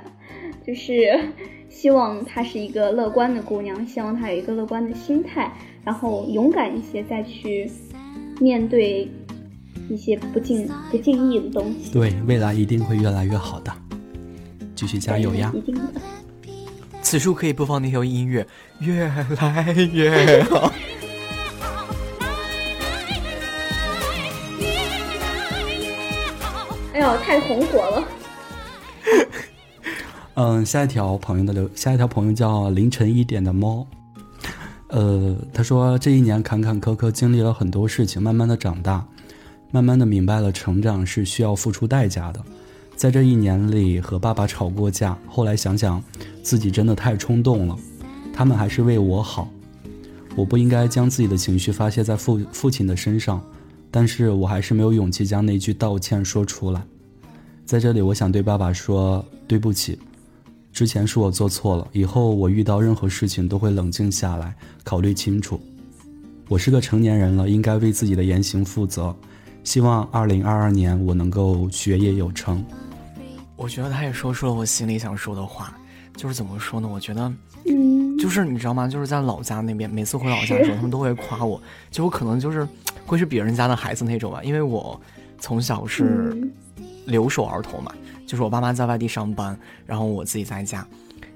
[0.64, 1.20] 就是
[1.68, 5.52] 希望她是一个乐观的姑娘，希望她有一个乐观的心态，
[5.84, 7.68] 然后勇敢一些，再去
[8.40, 9.10] 面对
[9.90, 11.92] 一些不尽不尽意的东西。
[11.92, 13.74] 对，未来一定会越来越好的，
[14.76, 15.52] 继续加油呀！
[15.56, 15.82] 一定的。
[17.16, 18.46] 此处可以播放那条音乐，
[18.80, 19.26] 越来
[19.94, 20.70] 越好。
[26.94, 28.04] 哎呦，太红火了！
[30.36, 33.88] 嗯，下一条朋友的留，下一条朋友叫凌晨一点的猫。
[34.90, 39.06] 呃，他说这一年坎坎坷坷，经历了很多事情，慢慢的长大，
[39.72, 42.42] 慢慢的明白了成长是需要付出代价的。
[42.98, 46.04] 在这一年里和爸爸吵过架，后来想想，
[46.46, 47.76] 自己真的太冲动了。
[48.32, 49.50] 他们还是为我好，
[50.36, 53.42] 我不应该将自己的情绪发泄在父父亲的身上，
[53.90, 56.86] 但是我还是没有勇气将那句道歉说出来。
[57.66, 59.98] 在这里，我想对爸爸说对不起。
[60.72, 65.60] 之前是我做错了，以后我遇到任何事情都会冷静下来，考虑清楚。
[66.48, 69.16] 我是个成年人了，应该为自己的言行负责。
[69.64, 72.64] 希望二零二二年我能够学业有成。
[73.56, 75.76] 我觉得他也说出了我心里想说的话，
[76.16, 76.88] 就是怎么说呢？
[76.88, 77.32] 我觉得，
[77.66, 78.88] 嗯，就是你知道吗？
[78.88, 81.62] 就是在老家那边，每次回老家的时候，他们都会夸我，
[81.92, 82.68] 就我可能就是
[83.06, 85.00] 会是别人家的孩子那种吧，因为我
[85.40, 86.36] 从小是
[87.06, 87.92] 留守儿童嘛。
[88.26, 89.56] 就是我爸妈在外地上班，
[89.86, 90.84] 然后我自己在家，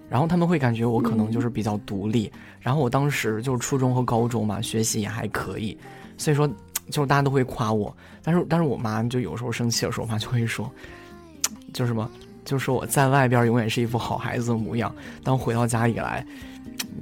[0.09, 2.32] 然后他们会感觉我可能就是比较独立。
[2.59, 5.77] 然后我当时就是初中和高中嘛，学习也还可以，
[6.17, 6.47] 所以说
[6.89, 7.95] 就是大家都会夸我。
[8.23, 10.69] 但是但是我妈就有时候生气的时候，我妈就会说，
[11.71, 12.09] 就什么，
[12.50, 14.91] 就是我在外边永远是一副好孩子的模样，
[15.24, 16.26] 当回到家里来，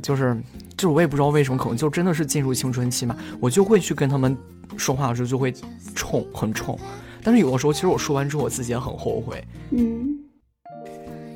[0.02, 0.36] 就是
[0.76, 4.36] 就是我也不知道为什么，可能就真的是进入青春期嘛，我就会去跟他们
[4.76, 5.54] 说话的时候就会
[5.96, 6.78] 冲，很冲。
[7.24, 9.42] 但是有的时候，其实我说完之后，我自己也很后悔。
[9.72, 10.20] 嗯，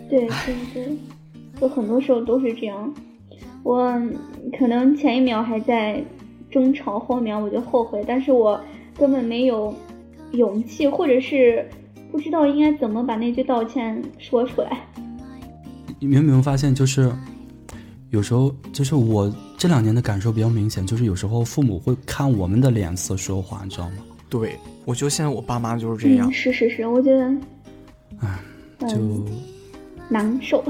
[0.09, 0.97] 对对对，
[1.61, 2.93] 就很多时候都是这样。
[3.63, 3.93] 我
[4.59, 6.03] 可能前一秒还在
[6.49, 8.59] 争吵，后面我就后悔，但是我
[8.97, 9.73] 根本没有
[10.31, 11.65] 勇气，或者是
[12.11, 14.85] 不知道应该怎么把那句道歉说出来。
[15.99, 17.11] 你有没有发现，就是
[18.09, 23.97] 有时候，就是我这两年的感受比较明显，就是有时候父母会看我们的脸色说话，你知道吗？
[24.29, 24.57] 对。
[24.83, 27.31] 我觉得现在我爸妈就是这样，是是是，我觉得，
[28.19, 28.39] 唉，
[28.89, 29.23] 就
[30.09, 30.63] 难受。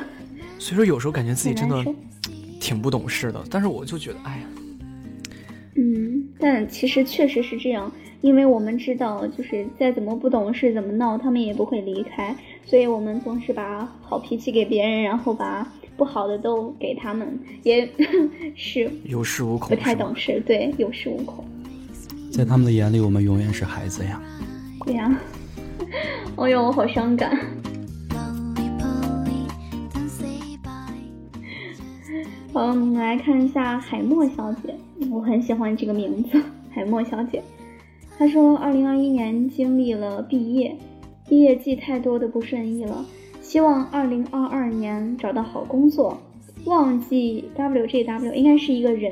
[0.59, 1.81] 所以说有时候感觉自己真的
[2.59, 4.43] 挺不懂事的，但是我就觉得，哎呀，
[5.77, 7.89] 嗯，但其实确实是这样，
[8.21, 15.67] 因为我们知道，就是再怎么不懂事，怎么闹，他们也不会离开，所以我们总是把好脾气给别人，然后把
[15.97, 17.89] 不好的都给他们，也
[18.55, 21.43] 是有恃无恐，不太懂事，对，有恃无恐。
[22.31, 24.21] 在他们的眼里，我们永远是孩子呀。
[24.85, 25.19] 对呀，
[26.37, 27.37] 哎呦，我好伤感。
[32.53, 34.75] 好，我们来看一下海默小姐，
[35.09, 37.41] 我很喜欢这个名字，海默小姐。
[38.21, 40.77] 她说，二零二一年经历了毕业，
[41.27, 43.03] 毕业季太多的不顺意了，
[43.41, 46.15] 希望二零二二年找到好工作，
[46.65, 49.11] 忘记 WJW 应该是一个人，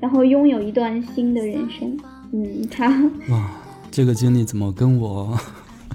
[0.00, 1.94] 然后拥有一段新的人生。
[2.32, 2.88] 嗯，他
[3.28, 3.50] 哇，
[3.90, 5.38] 这个经历怎么跟我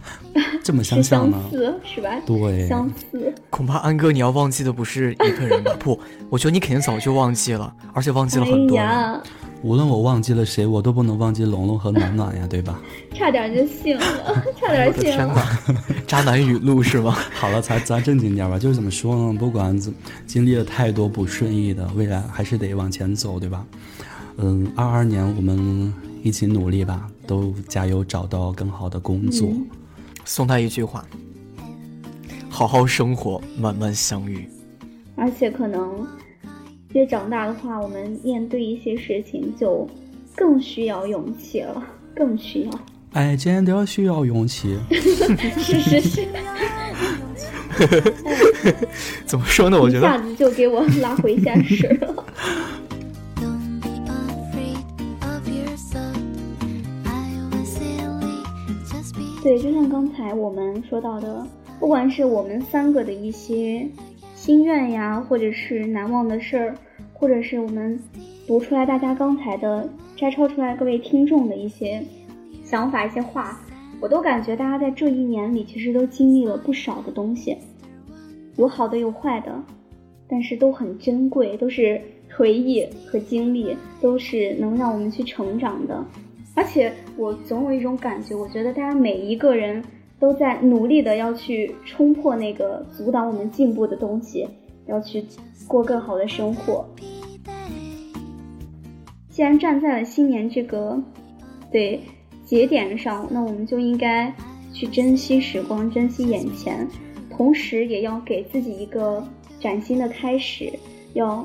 [0.62, 1.42] 这么相像呢？
[1.50, 2.22] 相似是吧？
[2.28, 3.34] 对，相似。
[3.50, 5.76] 恐怕安哥你要忘记的不是一个人吧？
[5.82, 6.00] 不，
[6.30, 9.22] 我觉得你肯定早就忘记了，而且忘记了很多人。
[9.64, 12.82] 无论我忘记了谁，我都不能忘记龙龙和暖暖呀，对吧？
[13.14, 14.04] 差点就信了，
[14.60, 15.46] 差点信了。
[16.08, 17.12] 渣男语录是吗？
[17.34, 18.58] 好了，咱咱正经点吧。
[18.58, 19.40] 就是怎么说呢？
[19.40, 19.94] 不管怎
[20.26, 23.66] 经历了太多不顺意的，未来还是得往前走，对吧？
[24.38, 25.94] 嗯，二二年我们。
[26.24, 29.50] 一起努力吧，都加油，找到更好的工作。
[30.24, 31.04] 送他一句话：
[32.48, 34.48] 好好生活，慢慢相遇。
[35.16, 36.08] 而且可能
[36.94, 39.88] 越长大的话，我们面对一些事情就
[40.36, 41.84] 更需要勇气了，
[42.16, 42.72] 更需要。
[43.14, 44.78] 爱真的需要勇气。
[44.92, 46.28] 是是是。
[49.26, 49.80] 怎么说呢？
[49.80, 52.26] 我觉得一下子就给我拉回现实了。
[59.44, 61.44] 对，就像刚才我们说到的，
[61.80, 63.90] 不管是我们三个的一些
[64.42, 66.76] 心愿呀，或者是难忘的事儿，
[67.14, 68.00] 或者是我们
[68.48, 69.88] 读出来大家刚才的
[70.18, 72.04] 摘抄出来各位听众的一些
[72.64, 73.62] 想法、一些话，
[74.00, 77.56] 我都感觉大家在这一年里其实都经历了不少的东西，
[78.58, 79.64] 有好的有坏的，
[80.28, 82.02] 但是都很珍贵，都是
[82.36, 86.04] 回忆和经历，都是能让我们去成长的。
[86.56, 89.84] 而且我总有一种感觉，我觉得大家每一个人
[90.22, 94.48] 都在努力的要去冲破那个阻挡我们进步的东西，
[94.86, 95.26] 要去
[95.68, 96.88] 过更好的生活。
[99.32, 101.02] 既然站在了新年这个
[101.72, 102.00] 对
[102.46, 104.32] 节点上，那我们就应该
[104.72, 106.88] 去珍惜时光，珍惜眼前，
[107.32, 109.26] 同时也要给自己一个
[109.60, 110.72] 崭新的开始，
[111.14, 111.44] 要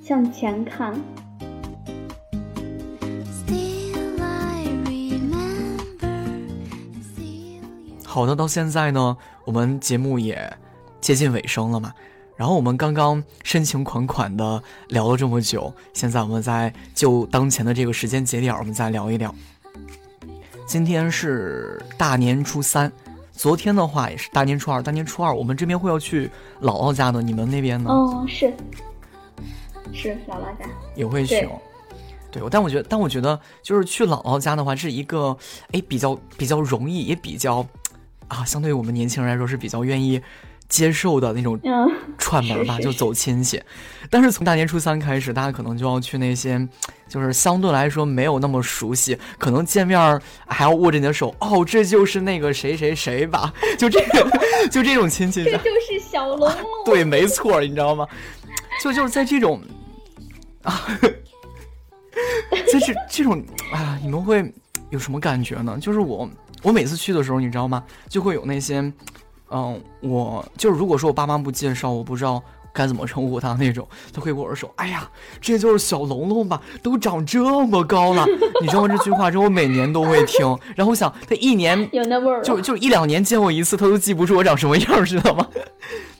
[0.00, 0.94] 向前看。
[8.12, 10.54] 好的，到现在呢，我们节目也
[11.00, 11.90] 接近尾声了嘛。
[12.36, 19.34] 然后我们刚刚深情款款的聊了这么久，现在我们再就当前的这个时间节点，我们再聊一聊。
[20.66, 22.92] 今天是大年初三，
[23.32, 24.82] 昨天的话也是大年初二。
[24.82, 27.88] 大年初二我们这边会要去姥姥家的，你们那边呢？
[27.88, 28.54] 哦，是，
[29.94, 31.48] 是姥姥家也会去。
[32.30, 35.34] 对，但我觉得，但我觉得就是去姥姥家的话，是一个
[35.72, 37.66] 哎比较比较容易，也比较
[38.32, 40.20] 啊，相对于我们年轻人来说是比较愿意。
[40.68, 41.60] 接受的那种
[42.16, 43.62] 串门吧，就走亲戚。
[44.08, 46.66] 但是从大年初三开始，大家可能就要去那些，
[47.06, 51.34] 就是相对来说没有那么熟悉，可能见面还要握着你的手。
[51.40, 53.52] 哦，这就是那个谁谁谁吧？
[53.78, 54.30] 就这个，
[54.70, 55.44] 就这种亲戚。
[55.44, 56.54] 这就是小龙 龙。
[56.86, 58.08] 对，没错，你知道吗？
[58.82, 59.60] 就就是在这种
[60.62, 60.88] 啊，
[62.72, 64.50] 在这这种啊，你们会
[64.88, 65.76] 有什么感觉呢？
[65.78, 66.26] 就是我，
[66.62, 67.82] 我每次去的时候，你知道吗？
[68.08, 68.92] 就会有那些。
[69.54, 72.42] 嗯，我就是如果说我爸妈不介绍，我不知道
[72.72, 75.06] 该怎么称呼他那种，他会跟我说：“哎呀，
[75.42, 78.24] 这就是小龙龙吧，都长这么高了。”
[78.62, 78.88] 你知道吗？
[78.88, 80.46] 这句话，之后我每年都会听。
[80.74, 85.46] 然后我想，他一年有那味儿，就就一两年见我一次，他都记不住我长什么样， 知道吗？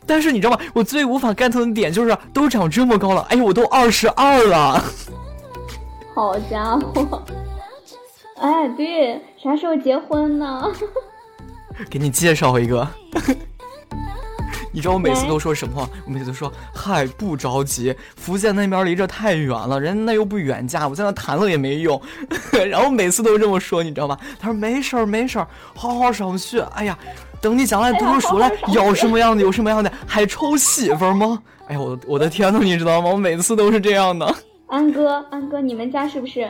[0.07, 0.59] 但是你知道吗？
[0.75, 4.85] 我最无法 get 的点就是都长这么高了，哎呦，我都二十二了。
[6.15, 7.23] 好家伙！
[8.39, 10.71] 哎，对，啥时候结婚呢？
[11.91, 12.87] 给你介绍一个，
[14.71, 15.89] 你知道我每次都说什么话？
[16.07, 22.01] 我每次都说嗨，不着急，福建那边离这太远了，人家那又不远嫁，我在那谈了也没用。
[22.71, 24.17] 然后每次都这么说，你知道吗？
[24.39, 26.61] 他说没事儿没事儿，好好上学。
[26.75, 26.97] 哎呀，
[27.41, 31.43] 等你将来读书了，要什么样的有什么样的，还愁媳妇吗？
[31.67, 33.11] 哎呀，我我的天呐，你知道吗？
[33.11, 34.33] 我每次都是这样的。
[34.69, 36.49] 安哥，安哥，你们家是不是？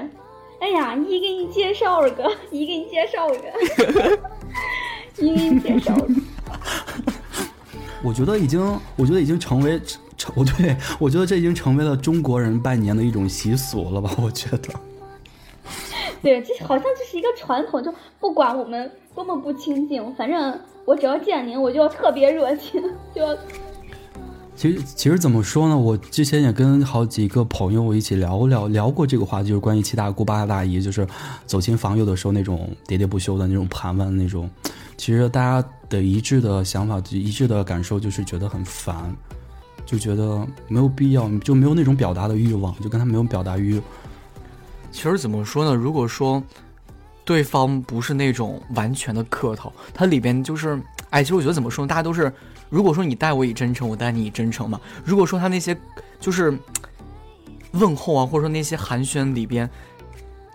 [0.63, 4.19] 哎呀，姨给你介绍了个， 姨给你介绍了个。
[5.19, 5.93] 一一介绍，
[8.01, 8.61] 我觉得已经，
[8.97, 9.81] 我觉得已经成为
[10.17, 14.09] 成，我对我觉得这已经成为了中国人拜年的一种习俗了吧？
[14.23, 14.69] 我觉得，
[16.23, 22.81] 对，这好像就是一个传统，就不管我们多么不亲近，反正我只要见您，我就要特别热情，
[23.13, 23.37] 就要。
[24.55, 25.77] 其实，其实怎么说呢？
[25.77, 31.07] 我之前也跟好几个朋友一起聊聊聊过这个话题，就是关于七大姑八大姨，就是
[31.47, 34.49] 走亲访友的时候那种喋喋不休的那种盘问那种。
[34.97, 39.13] 其实大家的一致的想法、一致的感受就是觉得很烦，
[39.85, 43.81] 就觉得没有必要，就没有那种表达的欲望，就跟他没有表达欲。
[44.93, 45.75] 其实怎么说呢？
[45.75, 46.41] 如果说
[47.25, 50.81] 对方不是那种完全的客套，他里边就是，
[51.11, 52.33] 哎，其实我觉得怎么说，大家都是，
[52.73, 54.81] 如果说你待我以真诚，我待你以真诚嘛。
[55.05, 55.77] 如果说他那些
[56.19, 56.59] 就是
[57.73, 59.69] 问候啊，或者说那些寒暄里边。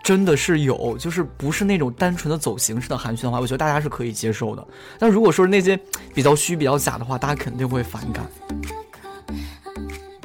[0.00, 4.66] 真的是有，就是不是那种单纯的走形式的寒暄的话，我觉得大家是可以接受的。
[4.98, 5.78] 但如果说那些
[6.14, 8.26] 比较虚、比较假的话，大家肯定会反感。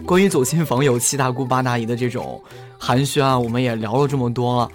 [0.05, 2.41] 关于走亲访友、七大姑八大姨的这种
[2.79, 4.71] 寒暄啊，我们也聊了这么多了。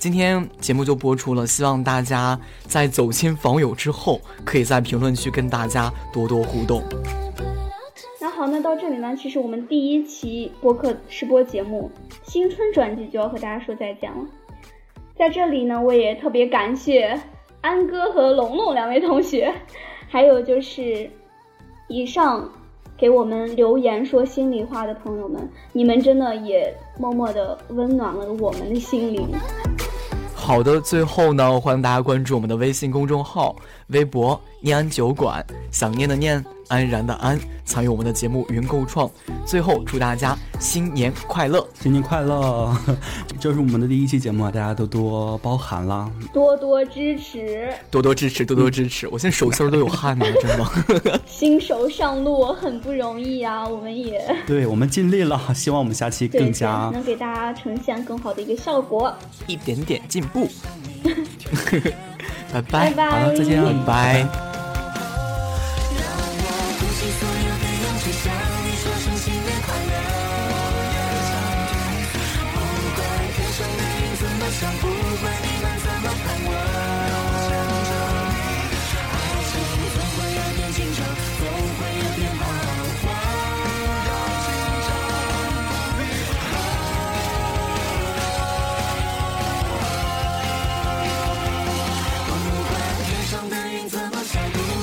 [0.00, 6.82] 今天节目就播出了，希望大家在走亲访友之后，可以在评论区跟大家多多互动。
[8.18, 11.90] 那好，那到这里呢，其实我们第一期播客试播节目
[12.22, 14.24] 新春转季就要和大家说再见了。
[15.18, 17.20] 在这里呢，我也特别感谢
[17.60, 19.52] 安哥和龙龙两位同学，
[20.08, 21.10] 还有就是
[21.88, 22.50] 以上
[22.96, 29.28] 给我们留言说心里话的朋友们，你们真的也默默的温暖了我们的心灵。
[30.50, 33.54] 好的，最后呢，欢迎大家关注我们的微信公众号、
[33.90, 36.44] 微博“念安酒馆”，想念的念。
[36.70, 39.10] 安然的安，参与我们的节目云构创。
[39.44, 42.72] 最后祝大家新年快乐，新年快乐！
[43.40, 49.08] 这是我们的第一期节目，大家多多包涵啦，多多支持，多多支持，多多支持。
[49.08, 51.20] 我现在手心都有汗呢，真的。
[51.26, 59.12] 新手上路很不容易啊，我们也对我们尽力了，希望我们下期更加能给大家呈现更好的一个效果，
[59.48, 60.46] 一点点进步。
[62.52, 64.49] 拜拜，好了，再见，拜拜。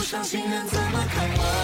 [0.07, 1.56] 伤心人怎么开花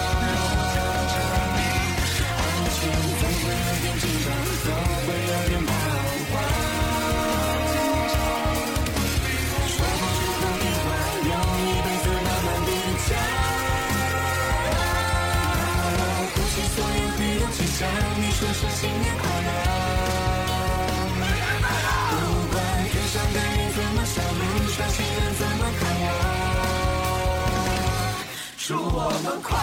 [29.42, 29.58] 快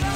[0.00, 0.11] 乐。